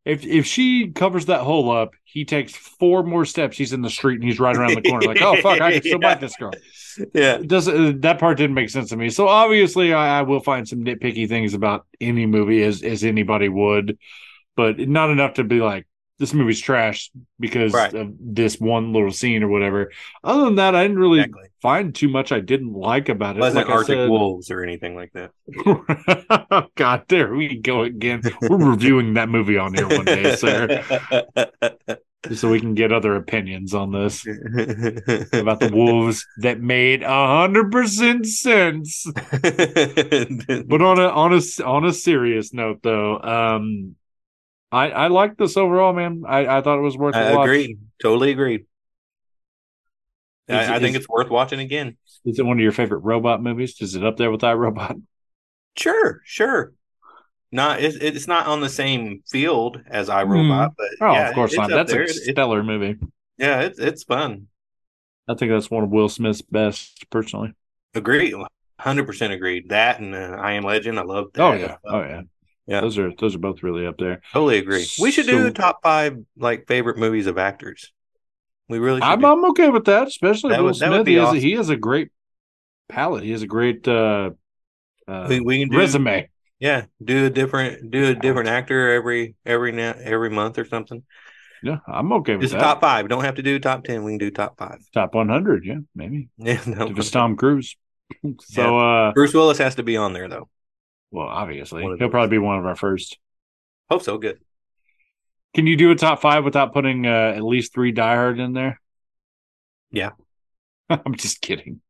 if 0.04 0.24
if 0.26 0.46
she 0.46 0.90
covers 0.90 1.26
that 1.26 1.40
hole 1.40 1.70
up, 1.70 1.92
he 2.04 2.24
takes 2.24 2.54
four 2.54 3.02
more 3.02 3.24
steps. 3.24 3.56
He's 3.56 3.72
in 3.72 3.82
the 3.82 3.90
street 3.90 4.16
and 4.16 4.24
he's 4.24 4.40
right 4.40 4.56
around 4.56 4.74
the 4.74 4.82
corner. 4.82 5.06
Like, 5.06 5.22
oh 5.22 5.36
fuck, 5.36 5.60
I 5.60 5.72
can 5.72 5.80
still 5.82 5.98
yeah. 6.00 6.14
bite 6.14 6.20
this 6.20 6.36
girl. 6.36 6.52
Yeah, 7.14 7.38
does 7.38 7.68
uh, 7.68 7.94
that 8.00 8.18
part 8.18 8.36
didn't 8.36 8.52
make 8.52 8.68
sense 8.68 8.90
to 8.90 8.98
me. 8.98 9.08
So 9.08 9.26
obviously, 9.26 9.94
I, 9.94 10.18
I, 10.18 10.22
will 10.22 10.40
find 10.40 10.68
some 10.68 10.84
nitpicky 10.84 11.26
things 11.26 11.54
about 11.54 11.86
any 12.02 12.26
movie 12.26 12.62
as 12.62 12.82
as 12.82 13.02
anybody 13.02 13.48
would, 13.48 13.96
but 14.56 14.78
not 14.78 15.08
enough 15.08 15.34
to 15.34 15.44
be 15.44 15.60
like, 15.60 15.86
this 16.18 16.34
movie's 16.34 16.60
trash 16.60 17.10
because 17.40 17.72
right. 17.72 17.92
of 17.94 18.12
this 18.20 18.60
one 18.60 18.92
little 18.92 19.10
scene 19.10 19.42
or 19.42 19.48
whatever. 19.48 19.90
Other 20.22 20.44
than 20.44 20.56
that, 20.56 20.74
I 20.74 20.82
didn't 20.82 20.98
really 20.98 21.20
exactly. 21.20 21.48
find 21.60 21.94
too 21.94 22.08
much 22.08 22.32
I 22.32 22.40
didn't 22.40 22.74
like 22.74 23.08
about 23.08 23.36
it. 23.36 23.40
wasn't 23.40 23.66
like 23.66 23.74
Arctic 23.74 23.96
said, 23.96 24.08
Wolves 24.08 24.50
or 24.50 24.62
anything 24.62 24.94
like 24.94 25.12
that. 25.14 26.68
God, 26.76 27.04
there 27.08 27.34
we 27.34 27.56
go 27.56 27.82
again. 27.82 28.22
We're 28.42 28.70
reviewing 28.70 29.14
that 29.14 29.28
movie 29.28 29.58
on 29.58 29.74
here 29.74 29.88
one 29.88 30.04
day, 30.04 30.36
sir. 30.36 30.84
so 32.34 32.48
we 32.48 32.60
can 32.60 32.74
get 32.74 32.92
other 32.92 33.16
opinions 33.16 33.74
on 33.74 33.90
this 33.90 34.24
about 35.32 35.58
the 35.58 35.70
wolves 35.72 36.24
that 36.38 36.60
made 36.60 37.02
a 37.02 37.26
hundred 37.26 37.72
percent 37.72 38.26
sense. 38.26 39.04
but 39.32 40.82
on 40.82 40.98
a 41.00 41.08
on 41.08 41.32
a 41.32 41.64
on 41.64 41.84
a 41.84 41.92
serious 41.92 42.54
note, 42.54 42.80
though, 42.82 43.18
um, 43.20 43.96
I 44.72 44.90
I 44.90 45.08
like 45.08 45.36
this 45.36 45.56
overall, 45.56 45.92
man. 45.92 46.22
I 46.26 46.58
I 46.58 46.62
thought 46.62 46.78
it 46.78 46.82
was 46.82 46.96
worth. 46.96 47.14
I 47.14 47.40
agree. 47.42 47.76
Totally 48.00 48.30
agree. 48.32 48.64
I, 50.48 50.76
I, 50.76 50.78
think 50.80 50.96
it's 50.96 51.08
worth 51.08 51.30
watching 51.30 51.60
again. 51.60 51.96
Is 52.24 52.38
it 52.38 52.44
one 52.44 52.58
of 52.58 52.62
your 52.62 52.72
favorite 52.72 52.98
robot 52.98 53.42
movies? 53.42 53.80
Is 53.80 53.94
it 53.94 54.04
up 54.04 54.16
there 54.16 54.30
with 54.30 54.40
iRobot? 54.40 55.00
Sure, 55.76 56.20
sure. 56.24 56.74
Not 57.50 57.80
it's, 57.82 57.96
it's 57.96 58.26
not 58.26 58.46
on 58.46 58.60
the 58.60 58.68
same 58.68 59.22
field 59.26 59.80
as 59.86 60.08
iRobot, 60.08 60.68
mm. 60.68 60.74
but 60.76 60.88
oh, 61.00 61.12
yeah, 61.12 61.28
of 61.28 61.34
course 61.34 61.54
not. 61.54 61.70
That's 61.70 61.92
there. 61.92 62.02
a 62.02 62.08
stellar 62.08 62.60
it, 62.60 62.64
movie. 62.64 62.98
Yeah, 63.38 63.60
it's 63.60 63.78
it's 63.78 64.04
fun. 64.04 64.48
I 65.28 65.34
think 65.34 65.52
that's 65.52 65.70
one 65.70 65.84
of 65.84 65.90
Will 65.90 66.08
Smith's 66.08 66.42
best, 66.42 67.08
personally. 67.10 67.54
Agree, 67.94 68.34
hundred 68.78 69.06
percent 69.06 69.32
agreed. 69.32 69.68
That 69.68 70.00
and 70.00 70.14
uh, 70.14 70.36
I 70.40 70.52
Am 70.52 70.64
Legend, 70.64 70.98
I 70.98 71.02
love 71.02 71.26
that. 71.34 71.42
Oh 71.42 71.52
yeah, 71.52 71.76
oh 71.84 72.00
yeah. 72.00 72.22
Yeah, 72.66 72.80
those 72.80 72.98
are 72.98 73.12
those 73.18 73.34
are 73.34 73.40
both 73.40 73.62
really 73.62 73.86
up 73.86 73.98
there. 73.98 74.20
Totally 74.32 74.58
agree. 74.58 74.86
We 75.00 75.10
should 75.10 75.26
so, 75.26 75.32
do 75.32 75.50
top 75.50 75.82
five 75.82 76.18
like 76.36 76.66
favorite 76.68 76.96
movies 76.96 77.26
of 77.26 77.38
actors. 77.38 77.92
We 78.68 78.78
really. 78.78 79.02
I'm, 79.02 79.24
I'm 79.24 79.44
okay 79.46 79.68
with 79.68 79.84
that, 79.86 80.06
especially 80.08 80.50
that 80.50 80.60
Will 80.60 80.66
would, 80.66 80.76
Smith. 80.76 81.06
He, 81.06 81.18
awesome. 81.18 81.34
has 81.34 81.44
a, 81.44 81.46
he 81.46 81.52
has 81.54 81.68
a 81.68 81.76
great 81.76 82.10
palette. 82.88 83.24
He 83.24 83.32
has 83.32 83.42
a 83.42 83.46
great 83.46 83.86
uh, 83.88 84.30
uh 85.08 85.26
we, 85.28 85.40
we 85.40 85.58
can 85.60 85.70
do, 85.70 85.78
resume. 85.78 86.28
Yeah, 86.60 86.84
do 87.02 87.26
a 87.26 87.30
different 87.30 87.90
do 87.90 88.06
a 88.06 88.14
different 88.14 88.48
actor 88.48 88.92
every 88.92 89.34
every 89.44 89.72
now 89.72 89.94
every 90.00 90.30
month 90.30 90.58
or 90.58 90.64
something. 90.64 91.02
Yeah, 91.62 91.78
I'm 91.86 92.12
okay 92.14 92.34
with 92.34 92.42
Just 92.42 92.54
that. 92.54 92.60
top 92.60 92.80
five. 92.80 93.08
Don't 93.08 93.24
have 93.24 93.36
to 93.36 93.42
do 93.42 93.58
top 93.58 93.84
ten. 93.84 94.04
We 94.04 94.12
can 94.12 94.18
do 94.18 94.30
top 94.30 94.58
five. 94.58 94.78
Top 94.92 95.14
100. 95.14 95.64
Yeah, 95.64 95.78
maybe. 95.94 96.28
Yeah, 96.38 96.60
no, 96.66 96.88
if 96.88 96.98
it's 96.98 97.10
Tom 97.10 97.36
Cruise. 97.36 97.76
so 98.40 98.78
yeah. 98.78 99.08
uh 99.08 99.12
Bruce 99.12 99.34
Willis 99.34 99.58
has 99.58 99.74
to 99.76 99.82
be 99.82 99.96
on 99.96 100.12
there 100.12 100.28
though. 100.28 100.48
Well, 101.12 101.28
obviously, 101.28 101.82
he'll 101.82 102.08
probably 102.08 102.30
be 102.30 102.38
one 102.38 102.58
of 102.58 102.66
our 102.66 102.74
first. 102.74 103.18
Hope 103.90 104.02
so. 104.02 104.18
Good. 104.18 104.38
Can 105.54 105.66
you 105.66 105.76
do 105.76 105.90
a 105.90 105.94
top 105.94 106.22
five 106.22 106.44
without 106.44 106.72
putting 106.72 107.06
uh, 107.06 107.34
at 107.36 107.44
least 107.44 107.74
three 107.74 107.92
Die 107.92 108.14
Hard 108.14 108.40
in 108.40 108.54
there? 108.54 108.80
Yeah. 109.90 110.12
I'm 110.88 111.14
just 111.14 111.42
kidding. 111.42 111.82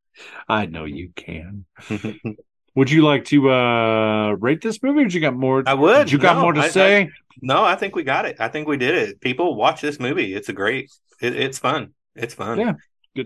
I 0.48 0.66
know 0.66 0.84
you 0.84 1.10
can. 1.14 1.64
would 2.74 2.90
you 2.90 3.02
like 3.02 3.24
to 3.26 3.50
uh 3.50 4.30
rate 4.32 4.60
this 4.60 4.82
movie? 4.82 5.02
Or 5.02 5.06
you 5.06 5.20
got 5.20 5.34
more? 5.34 5.62
I 5.64 5.74
would. 5.74 6.10
you 6.10 6.18
got 6.18 6.36
no, 6.36 6.42
more 6.42 6.52
to 6.52 6.60
I, 6.60 6.68
say? 6.68 7.02
I, 7.02 7.08
no, 7.40 7.64
I 7.64 7.76
think 7.76 7.94
we 7.94 8.02
got 8.02 8.26
it. 8.26 8.36
I 8.40 8.48
think 8.48 8.66
we 8.66 8.76
did 8.76 8.94
it. 8.94 9.20
People 9.20 9.54
watch 9.54 9.80
this 9.80 10.00
movie. 10.00 10.34
It's 10.34 10.48
a 10.48 10.52
great. 10.52 10.90
It, 11.20 11.36
it's 11.36 11.58
fun. 11.58 11.94
It's 12.16 12.34
fun. 12.34 12.58
Yeah. 12.58 12.72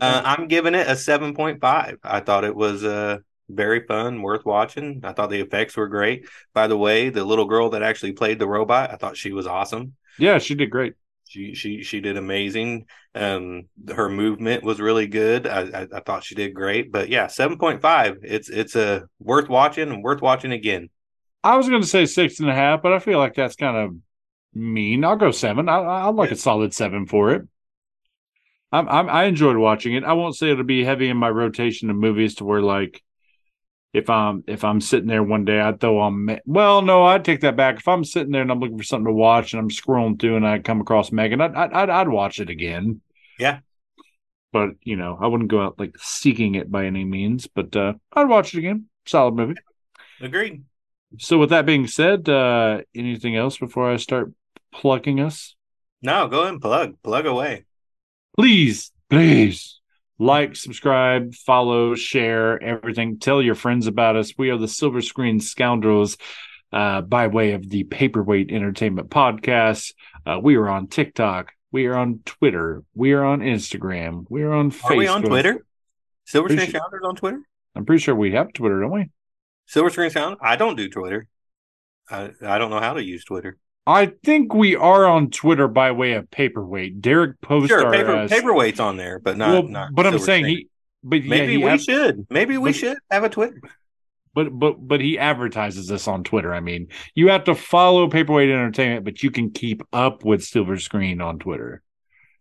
Uh, 0.01 0.23
I'm 0.25 0.49
giving 0.49 0.75
it 0.75 0.87
a 0.87 0.97
seven 0.97 1.35
point 1.35 1.61
five. 1.61 1.99
I 2.03 2.21
thought 2.21 2.45
it 2.45 2.55
was 2.55 2.85
uh 2.85 3.19
very 3.49 3.85
fun, 3.87 4.23
worth 4.23 4.45
watching. 4.45 5.01
I 5.05 5.13
thought 5.13 5.31
the 5.31 5.41
effects 5.41 5.77
were 5.77 5.89
great. 5.89 6.29
By 6.53 6.67
the 6.67 6.77
way, 6.77 7.11
the 7.11 7.25
little 7.25 7.47
girl 7.47 7.71
that 7.71 7.83
actually 7.83 8.13
played 8.13 8.39
the 8.39 8.49
robot, 8.49 8.91
I 8.91 8.97
thought 8.97 9.17
she 9.17 9.33
was 9.33 9.47
awesome. 9.47 9.95
Yeah, 10.19 10.39
she 10.39 10.55
did 10.55 10.71
great. 10.71 10.95
She 11.29 11.55
she 11.55 11.83
she 11.83 12.01
did 12.01 12.17
amazing. 12.17 12.87
Um, 13.15 13.65
her 13.89 14.09
movement 14.09 14.63
was 14.63 14.81
really 14.81 15.07
good. 15.07 15.47
I, 15.47 15.61
I, 15.61 15.87
I 15.93 16.01
thought 16.01 16.25
she 16.25 16.35
did 16.35 16.55
great. 16.55 16.93
But 16.93 17.09
yeah, 17.09 17.27
seven 17.27 17.59
point 17.59 17.83
five. 17.83 18.19
It's 18.23 18.49
it's 18.49 18.77
a 18.77 19.05
worth 19.19 19.49
watching 19.49 19.91
and 19.91 20.03
worth 20.03 20.23
watching 20.23 20.53
again. 20.53 20.89
I 21.43 21.57
was 21.57 21.69
going 21.69 21.83
to 21.83 21.87
say 21.87 22.07
six 22.07 22.41
and 22.41 22.49
a 22.49 22.55
half, 22.55 22.83
but 22.83 22.93
I 22.93 22.99
feel 22.99 23.19
like 23.19 23.35
that's 23.35 23.57
kind 23.57 23.77
of 23.77 23.97
mean. 24.55 25.05
I'll 25.05 25.17
go 25.17 25.31
seven. 25.31 25.69
I, 25.69 25.79
I'll 25.79 26.13
like 26.13 26.31
a 26.31 26.37
solid 26.37 26.75
seven 26.75 27.07
for 27.07 27.33
it. 27.33 27.43
I'm, 28.73 28.89
I'm 28.89 29.09
I 29.09 29.25
enjoyed 29.25 29.57
watching 29.57 29.95
it. 29.95 30.05
I 30.05 30.13
won't 30.15 30.37
say 30.37 30.51
it'll 30.51 30.65
be 30.65 30.85
heavy 30.85 31.09
in 31.09 31.17
my 31.17 31.31
rotation 31.31 31.91
of 31.91 31.97
movies 31.97 32.37
to 32.37 32.45
where 32.45 32.63
like 32.63 33.03
if 33.97 34.11
I'm 34.11 34.45
if 34.47 34.63
I'm 34.63 34.83
sitting 34.83 35.09
there 35.09 35.23
one 35.23 35.47
day, 35.47 35.59
I'd 35.59 35.81
throw 35.81 35.99
on. 36.01 36.39
Well, 36.45 36.83
no, 36.83 37.05
I'd 37.05 37.25
take 37.25 37.41
that 37.41 37.57
back. 37.57 37.79
If 37.79 37.89
I'm 37.89 38.05
sitting 38.05 38.31
there 38.31 38.43
and 38.43 38.51
I'm 38.51 38.61
looking 38.61 38.77
for 38.77 38.85
something 38.85 39.07
to 39.07 39.13
watch 39.13 39.55
and 39.55 39.61
I'm 39.61 39.71
scrolling 39.71 40.21
through 40.21 40.37
and 40.37 40.47
I 40.47 40.59
come 40.59 40.83
across 40.83 41.11
Megan, 41.11 41.41
I'd 41.41 41.55
I'd, 41.57 41.89
I'd 41.89 42.09
watch 42.09 42.39
it 42.39 42.51
again. 42.51 43.01
Yeah, 43.39 43.61
but 44.53 44.73
you 44.83 44.97
know, 44.97 45.17
I 45.19 45.27
wouldn't 45.27 45.51
go 45.51 45.63
out 45.63 45.79
like 45.79 45.97
seeking 45.99 46.57
it 46.57 46.71
by 46.71 46.85
any 46.85 47.07
means. 47.07 47.47
But 47.47 47.75
uh, 47.75 47.95
I'd 48.13 48.29
watch 48.29 48.53
it 48.53 48.59
again. 48.59 48.87
Solid 49.07 49.35
movie. 49.35 49.55
Agreed. 50.21 50.65
So, 51.19 51.39
with 51.39 51.49
that 51.51 51.65
being 51.65 51.87
said, 51.87 52.29
uh, 52.29 52.83
anything 52.95 53.35
else 53.35 53.57
before 53.57 53.91
I 53.91 53.97
start 53.97 54.31
plugging 54.75 55.21
us? 55.21 55.55
No, 56.03 56.29
go 56.29 56.41
ahead 56.41 56.53
and 56.53 56.61
plug. 56.61 56.97
Plug 57.03 57.25
away. 57.25 57.65
Please, 58.37 58.93
please 59.09 59.76
like, 60.19 60.57
subscribe, 60.57 61.35
follow, 61.35 61.95
share 61.95 62.63
everything. 62.63 63.19
Tell 63.19 63.43
your 63.43 63.55
friends 63.55 63.87
about 63.87 64.17
us. 64.17 64.33
We 64.39 64.51
are 64.51 64.57
the 64.57 64.69
Silver 64.69 65.03
Screen 65.03 65.41
Scoundrels 65.41 66.17
uh, 66.73 67.03
by 67.03 67.27
way 67.27 67.53
of 67.53 67.69
the 67.69 67.85
Paperweight 67.85 68.51
Entertainment 68.51 69.11
Podcast. 69.11 69.93
Uh, 70.25 70.39
we 70.43 70.57
are 70.57 70.69
on 70.69 70.89
TikTok. 70.89 71.53
We 71.71 71.87
are 71.87 71.97
on 71.97 72.21
Twitter. 72.25 72.83
We 72.95 73.13
are 73.13 73.25
on 73.25 73.41
Instagram. 73.41 74.25
We 74.31 74.43
are 74.43 74.53
on 74.53 74.71
Facebook. 74.71 74.91
Are 74.91 74.97
we 74.97 75.07
on 75.07 75.23
Twitter? 75.23 75.67
Silver 76.25 76.49
Screen 76.49 76.69
Scoundrels 76.69 77.05
on 77.05 77.17
Twitter? 77.17 77.41
I'm 77.75 77.85
pretty 77.85 78.03
sure 78.03 78.15
we 78.15 78.33
have 78.33 78.53
Twitter, 78.53 78.81
don't 78.81 78.93
we? 78.93 79.11
Silver 79.67 79.91
Screen 79.91 80.11
Scoundrels? 80.11 80.41
I 80.43 80.57
don't 80.57 80.77
do 80.77 80.89
Twitter. 80.89 81.29
I, 82.09 82.31
I 82.43 82.59
don't 82.59 82.71
know 82.71 82.81
how 82.81 82.95
to 82.95 83.03
use 83.03 83.25
Twitter. 83.25 83.59
I 83.87 84.07
think 84.25 84.53
we 84.53 84.75
are 84.75 85.07
on 85.07 85.31
Twitter 85.31 85.69
by 85.69 85.93
way 85.93 86.13
of 86.15 86.31
paperweight. 86.31 87.01
Derek 87.01 87.41
posts 87.41 87.69
sure, 87.69 87.91
paper, 87.93 88.17
uh, 88.17 88.29
paperweight's 88.29 88.81
on 88.81 88.97
there, 88.97 89.19
but 89.21 89.37
not. 89.37 89.51
Well, 89.51 89.63
not 89.63 89.95
but 89.95 90.07
I'm 90.07 90.19
saying 90.19 90.47
he. 90.47 90.69
But 91.05 91.25
maybe 91.25 91.53
yeah, 91.53 91.65
we 91.65 91.71
has, 91.71 91.85
should. 91.85 92.27
Maybe 92.29 92.59
we 92.59 92.71
but, 92.71 92.77
should 92.77 92.99
have 93.11 93.23
a 93.23 93.29
Twitter. 93.29 93.61
But 94.35 94.51
but 94.51 94.75
but 94.87 95.01
he 95.01 95.19
advertises 95.19 95.87
this 95.87 96.09
on 96.09 96.25
Twitter. 96.25 96.53
I 96.53 96.61
mean, 96.61 96.89
you 97.15 97.29
have 97.29 97.45
to 97.45 97.55
follow 97.55 98.09
Paperweight 98.09 98.51
Entertainment, 98.51 99.05
but 99.05 99.23
you 99.23 99.31
can 99.31 99.51
keep 99.51 99.83
up 99.93 100.25
with 100.25 100.43
Silver 100.43 100.79
Screen 100.79 101.21
on 101.21 101.39
Twitter. 101.39 101.81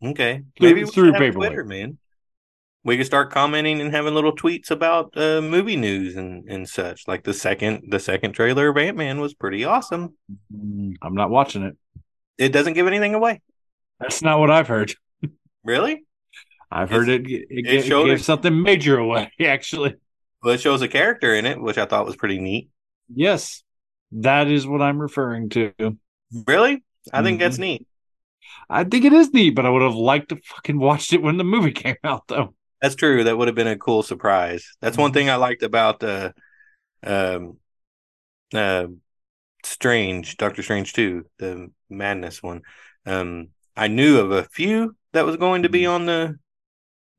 Okay, 0.03 0.43
maybe 0.59 0.81
through, 0.81 1.11
through 1.11 1.13
Paperweight, 1.13 1.51
Twitter, 1.51 1.63
man 1.63 1.99
we 2.85 2.97
could 2.97 3.07
start 3.07 3.31
commenting 3.31 3.81
and 3.81 3.91
having 3.91 4.13
little 4.13 4.33
tweets 4.33 4.69
about 4.69 5.11
uh, 5.17 5.41
movie 5.41 5.75
news 5.75 6.15
and, 6.15 6.47
and 6.47 6.69
such. 6.69 7.07
Like 7.07 7.23
the 7.23 7.33
second 7.33 7.85
the 7.89 7.99
second 7.99 8.33
trailer 8.33 8.69
of 8.69 8.77
Ant 8.77 8.95
Man 8.95 9.19
was 9.19 9.33
pretty 9.33 9.65
awesome. 9.65 10.13
I'm 10.53 11.15
not 11.15 11.31
watching 11.31 11.63
it. 11.63 11.75
It 12.37 12.49
doesn't 12.49 12.73
give 12.73 12.85
anything 12.85 13.15
away. 13.15 13.41
That's 13.99 14.21
not 14.21 14.39
what 14.39 14.51
I've 14.51 14.67
heard. 14.67 14.93
Really? 15.63 16.05
I've 16.71 16.91
heard 16.91 17.09
it. 17.09 17.25
It, 17.25 17.47
it, 17.49 17.85
gives 17.87 18.25
something 18.25 18.61
major 18.61 18.99
away. 18.99 19.31
Actually, 19.39 19.95
well, 20.43 20.53
it 20.53 20.61
shows 20.61 20.81
a 20.83 20.87
character 20.87 21.33
in 21.33 21.45
it, 21.45 21.59
which 21.59 21.79
I 21.79 21.85
thought 21.85 22.05
was 22.05 22.15
pretty 22.15 22.39
neat. 22.39 22.69
Yes, 23.13 23.63
that 24.11 24.47
is 24.47 24.67
what 24.67 24.81
I'm 24.81 24.99
referring 24.99 25.49
to. 25.49 25.73
Really? 26.45 26.83
I 27.11 27.23
think 27.23 27.37
mm-hmm. 27.37 27.39
that's 27.39 27.57
neat. 27.57 27.87
I 28.69 28.83
think 28.83 29.05
it 29.05 29.13
is 29.13 29.33
neat, 29.33 29.51
but 29.51 29.65
I 29.65 29.69
would 29.69 29.81
have 29.81 29.95
liked 29.95 30.29
to 30.29 30.37
fucking 30.43 30.79
watched 30.79 31.13
it 31.13 31.21
when 31.21 31.37
the 31.37 31.43
movie 31.43 31.71
came 31.71 31.97
out, 32.03 32.27
though. 32.27 32.53
That's 32.85 32.93
true. 32.93 33.23
That 33.23 33.35
would 33.35 33.47
have 33.47 33.55
been 33.55 33.65
a 33.65 33.79
cool 33.79 34.03
surprise. 34.03 34.77
That's 34.79 34.95
one 34.95 35.11
thing 35.11 35.27
I 35.27 35.37
liked 35.37 35.63
about 35.63 36.03
uh, 36.03 36.33
um, 37.01 37.57
uh, 38.53 38.85
Strange, 39.63 40.37
Doctor 40.37 40.61
Strange 40.61 40.93
two, 40.93 41.25
the 41.39 41.71
Madness 41.89 42.43
one. 42.43 42.61
Um, 43.07 43.47
I 43.75 43.87
knew 43.87 44.19
of 44.19 44.29
a 44.29 44.43
few 44.43 44.95
that 45.13 45.25
was 45.25 45.35
going 45.35 45.63
to 45.63 45.69
be 45.69 45.87
on 45.87 46.05
the 46.05 46.37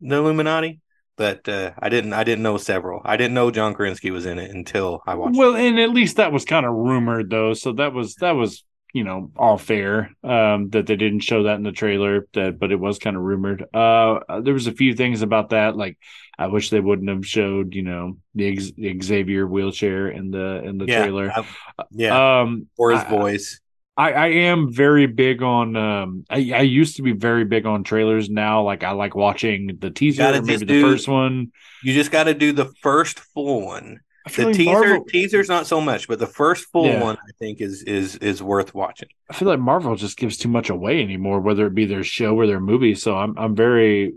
the 0.01 0.15
Illuminati, 0.15 0.79
but 1.17 1.49
uh, 1.49 1.73
I 1.77 1.89
didn't. 1.89 2.13
I 2.13 2.23
didn't 2.23 2.45
know 2.45 2.59
several. 2.59 3.03
I 3.05 3.17
didn't 3.17 3.35
know 3.35 3.51
John 3.51 3.75
Krasinski 3.75 4.13
was 4.13 4.25
in 4.25 4.39
it 4.39 4.53
until 4.53 5.03
I 5.05 5.17
watched. 5.17 5.37
Well, 5.37 5.57
it. 5.57 5.67
and 5.67 5.81
at 5.81 5.91
least 5.91 6.19
that 6.19 6.31
was 6.31 6.45
kind 6.45 6.65
of 6.65 6.75
rumored, 6.75 7.29
though. 7.29 7.55
So 7.55 7.73
that 7.73 7.93
was 7.93 8.15
that 8.21 8.37
was 8.37 8.63
you 8.97 9.05
know 9.05 9.31
all 9.37 9.59
fair 9.59 10.11
um, 10.25 10.71
that 10.71 10.87
they 10.87 10.97
didn't 10.97 11.21
show 11.21 11.43
that 11.43 11.57
in 11.57 11.63
the 11.63 11.71
trailer 11.71 12.27
that 12.33 12.59
but 12.59 12.73
it 12.73 12.81
was 12.81 12.99
kind 12.99 13.15
of 13.15 13.23
rumored 13.23 13.63
uh, 13.75 14.41
there 14.41 14.55
was 14.55 14.67
a 14.67 14.73
few 14.73 14.95
things 14.95 15.21
about 15.21 15.51
that 15.51 15.77
like 15.77 15.99
i 16.39 16.47
wish 16.47 16.71
they 16.71 16.81
wouldn't 16.81 17.11
have 17.11 17.27
showed 17.27 17.75
you 17.75 17.83
know 17.83 18.17
the, 18.35 18.59
the 18.79 18.99
xavier 19.03 19.47
wheelchair 19.47 20.09
in 20.09 20.31
the 20.31 20.63
in 20.65 20.79
the 20.79 20.87
yeah, 20.87 21.03
trailer 21.03 21.31
I, 21.31 21.45
yeah 21.91 22.41
um 22.41 22.69
or 22.79 22.93
his 22.93 23.03
I, 23.03 23.11
voice 23.11 23.61
I, 23.99 24.13
I 24.13 24.27
am 24.27 24.71
very 24.71 25.07
big 25.07 25.43
on. 25.43 25.75
Um, 25.75 26.27
I, 26.29 26.53
I 26.55 26.61
used 26.61 26.97
to 26.97 27.03
be 27.03 27.13
very 27.13 27.47
big 27.47 27.65
on 27.65 27.83
trailers. 27.83 28.29
Now, 28.29 28.63
like 28.63 28.85
I 28.85 28.91
like 28.91 29.15
watching 29.15 29.79
the 29.81 29.89
teaser, 29.89 30.43
maybe 30.43 30.67
do, 30.67 30.83
the 30.83 30.83
first 30.83 31.09
one. 31.09 31.51
You 31.83 31.95
just 31.95 32.11
got 32.11 32.25
to 32.25 32.35
do 32.35 32.53
the 32.53 32.67
first 32.83 33.19
full 33.19 33.65
one. 33.65 34.01
The 34.35 34.47
like 34.47 34.57
teaser 34.57 34.73
Marvel, 34.73 35.05
teaser's 35.05 35.49
not 35.49 35.67
so 35.67 35.81
much, 35.81 36.09
but 36.09 36.19
the 36.19 36.27
first 36.27 36.67
full 36.73 36.87
yeah. 36.87 37.01
one 37.01 37.17
I 37.17 37.31
think 37.39 37.61
is 37.61 37.83
is 37.85 38.17
is 38.17 38.43
worth 38.43 38.75
watching. 38.75 39.09
I 39.31 39.35
feel 39.35 39.47
like 39.47 39.61
Marvel 39.61 39.95
just 39.95 40.17
gives 40.17 40.37
too 40.37 40.49
much 40.49 40.69
away 40.69 41.01
anymore, 41.01 41.41
whether 41.41 41.67
it 41.67 41.75
be 41.75 41.87
their 41.87 42.03
show 42.03 42.35
or 42.35 42.47
their 42.47 42.61
movie. 42.61 42.97
So 42.97 43.17
I'm 43.17 43.39
I'm 43.39 43.55
very 43.55 44.15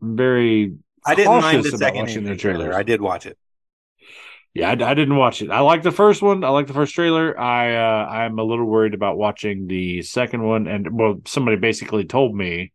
very. 0.00 0.74
I 1.04 1.14
didn't 1.14 1.40
mind 1.40 1.64
the 1.64 1.78
second 1.78 2.38
trailer. 2.38 2.74
I 2.74 2.82
did 2.82 3.00
watch 3.00 3.26
it. 3.26 3.38
Yeah, 4.54 4.70
I, 4.70 4.90
I, 4.90 4.94
didn't 4.94 5.16
watch 5.16 5.42
it. 5.42 5.50
I 5.50 5.60
like 5.60 5.82
the 5.82 5.92
first 5.92 6.22
one. 6.22 6.42
I 6.42 6.48
like 6.48 6.66
the 6.66 6.72
first 6.72 6.94
trailer. 6.94 7.38
I 7.38 7.76
uh, 7.76 8.06
I'm 8.06 8.38
a 8.38 8.42
little 8.42 8.64
worried 8.64 8.94
about 8.94 9.18
watching 9.18 9.66
the 9.66 10.02
second 10.02 10.42
one. 10.42 10.66
And 10.66 10.98
well, 10.98 11.20
somebody 11.26 11.58
basically 11.58 12.06
told 12.06 12.34
me, 12.34 12.72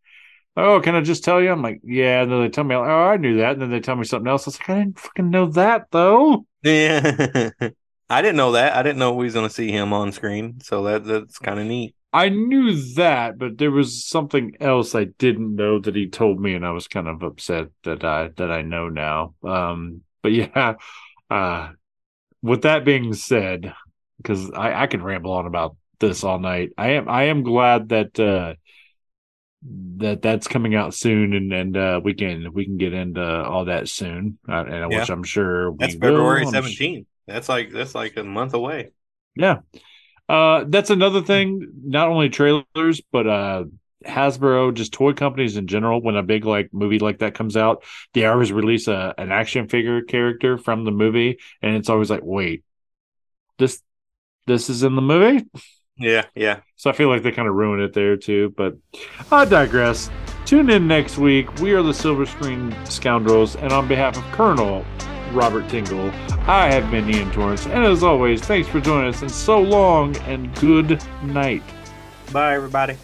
"Oh, 0.57 0.81
can 0.81 0.95
I 0.95 1.01
just 1.01 1.23
tell 1.23 1.41
you?" 1.41 1.51
I'm 1.51 1.61
like, 1.61 1.81
"Yeah." 1.83 2.23
And 2.23 2.31
then 2.31 2.41
they 2.41 2.49
tell 2.49 2.63
me, 2.63 2.75
"Oh, 2.75 2.83
I 2.83 3.17
knew 3.17 3.37
that." 3.37 3.53
And 3.53 3.61
then 3.61 3.71
they 3.71 3.79
tell 3.79 3.95
me 3.95 4.05
something 4.05 4.27
else. 4.29 4.47
I 4.47 4.49
was 4.49 4.59
like, 4.59 4.69
"I 4.69 4.79
didn't 4.79 4.99
fucking 4.99 5.29
know 5.29 5.47
that 5.51 5.87
though." 5.91 6.45
Yeah, 6.63 7.49
I 8.09 8.21
didn't 8.21 8.37
know 8.37 8.53
that. 8.53 8.75
I 8.75 8.83
didn't 8.83 8.99
know 8.99 9.13
we 9.13 9.25
was 9.25 9.33
going 9.33 9.47
to 9.47 9.53
see 9.53 9.71
him 9.71 9.93
on 9.93 10.11
screen. 10.11 10.59
So 10.61 10.83
that 10.83 11.05
that's 11.05 11.39
kind 11.39 11.59
of 11.59 11.65
neat. 11.67 11.95
I 12.13 12.29
knew 12.29 12.75
that, 12.95 13.37
but 13.37 13.57
there 13.57 13.71
was 13.71 14.03
something 14.05 14.57
else 14.59 14.95
I 14.95 15.05
didn't 15.05 15.55
know 15.55 15.79
that 15.79 15.95
he 15.95 16.09
told 16.09 16.39
me, 16.41 16.53
and 16.55 16.65
I 16.65 16.71
was 16.71 16.87
kind 16.87 17.07
of 17.07 17.23
upset 17.23 17.67
that 17.83 18.03
I 18.03 18.29
that 18.35 18.51
I 18.51 18.61
know 18.63 18.89
now. 18.89 19.35
Um, 19.43 20.01
but 20.21 20.31
yeah, 20.33 20.75
uh, 21.29 21.69
with 22.41 22.63
that 22.63 22.85
being 22.85 23.13
said, 23.13 23.73
because 24.17 24.51
I, 24.51 24.83
I 24.83 24.87
can 24.87 25.03
ramble 25.03 25.33
on 25.33 25.45
about 25.45 25.77
this 25.99 26.23
all 26.23 26.39
night, 26.39 26.71
I 26.77 26.91
am 26.91 27.07
I 27.09 27.23
am 27.23 27.43
glad 27.43 27.89
that 27.89 28.19
uh, 28.19 28.55
that 29.63 30.21
that's 30.21 30.47
coming 30.47 30.75
out 30.75 30.93
soon, 30.93 31.33
and 31.33 31.53
and 31.53 31.77
uh, 31.77 32.01
we 32.03 32.13
can 32.13 32.53
we 32.53 32.65
can 32.65 32.77
get 32.77 32.93
into 32.93 33.23
all 33.23 33.65
that 33.65 33.87
soon, 33.87 34.39
uh, 34.49 34.65
and 34.65 34.91
yeah. 34.91 34.99
which 34.99 35.09
I'm 35.09 35.23
sure 35.23 35.75
that's 35.77 35.93
February 35.93 36.45
seventeenth. 36.47 37.07
That's 37.27 37.47
like 37.47 37.71
that's 37.71 37.93
like 37.93 38.17
a 38.17 38.23
month 38.23 38.53
away. 38.53 38.91
Yeah, 39.35 39.59
uh, 40.27 40.65
that's 40.67 40.89
another 40.89 41.21
thing. 41.21 41.71
Not 41.83 42.07
only 42.07 42.29
trailers, 42.29 43.01
but 43.11 43.27
uh, 43.27 43.63
Hasbro, 44.05 44.73
just 44.73 44.93
toy 44.93 45.13
companies 45.13 45.57
in 45.57 45.67
general, 45.67 46.01
when 46.01 46.15
a 46.15 46.23
big 46.23 46.45
like 46.45 46.73
movie 46.73 46.99
like 46.99 47.19
that 47.19 47.35
comes 47.35 47.55
out, 47.55 47.83
they 48.13 48.25
always 48.25 48.51
release 48.51 48.87
a 48.87 49.13
an 49.17 49.31
action 49.31 49.67
figure 49.67 50.01
character 50.01 50.57
from 50.57 50.85
the 50.85 50.91
movie, 50.91 51.37
and 51.61 51.75
it's 51.75 51.89
always 51.89 52.09
like, 52.09 52.23
wait, 52.23 52.63
this 53.59 53.81
this 54.47 54.69
is 54.69 54.83
in 54.83 54.95
the 54.95 55.01
movie. 55.01 55.45
Yeah, 56.01 56.25
yeah. 56.35 56.61
So 56.75 56.89
I 56.89 56.93
feel 56.93 57.09
like 57.09 57.23
they 57.23 57.31
kind 57.31 57.47
of 57.47 57.53
ruin 57.53 57.79
it 57.79 57.93
there 57.93 58.17
too, 58.17 58.53
but 58.57 58.75
I 59.31 59.45
digress. 59.45 60.09
Tune 60.45 60.69
in 60.69 60.87
next 60.87 61.17
week. 61.17 61.53
We 61.59 61.73
are 61.73 61.83
the 61.83 61.93
Silver 61.93 62.25
Screen 62.25 62.75
Scoundrels, 62.85 63.55
and 63.55 63.71
on 63.71 63.87
behalf 63.87 64.17
of 64.17 64.23
Colonel 64.31 64.83
Robert 65.31 65.69
Tingle, 65.69 66.09
I 66.47 66.71
have 66.71 66.89
been 66.89 67.09
Ian 67.09 67.31
Torrance, 67.31 67.67
and 67.67 67.85
as 67.85 68.03
always, 68.03 68.41
thanks 68.41 68.67
for 68.67 68.81
joining 68.81 69.13
us, 69.13 69.21
and 69.21 69.31
so 69.31 69.61
long 69.61 70.17
and 70.17 70.53
good 70.55 71.01
night. 71.23 71.63
Bye, 72.31 72.55
everybody. 72.55 72.97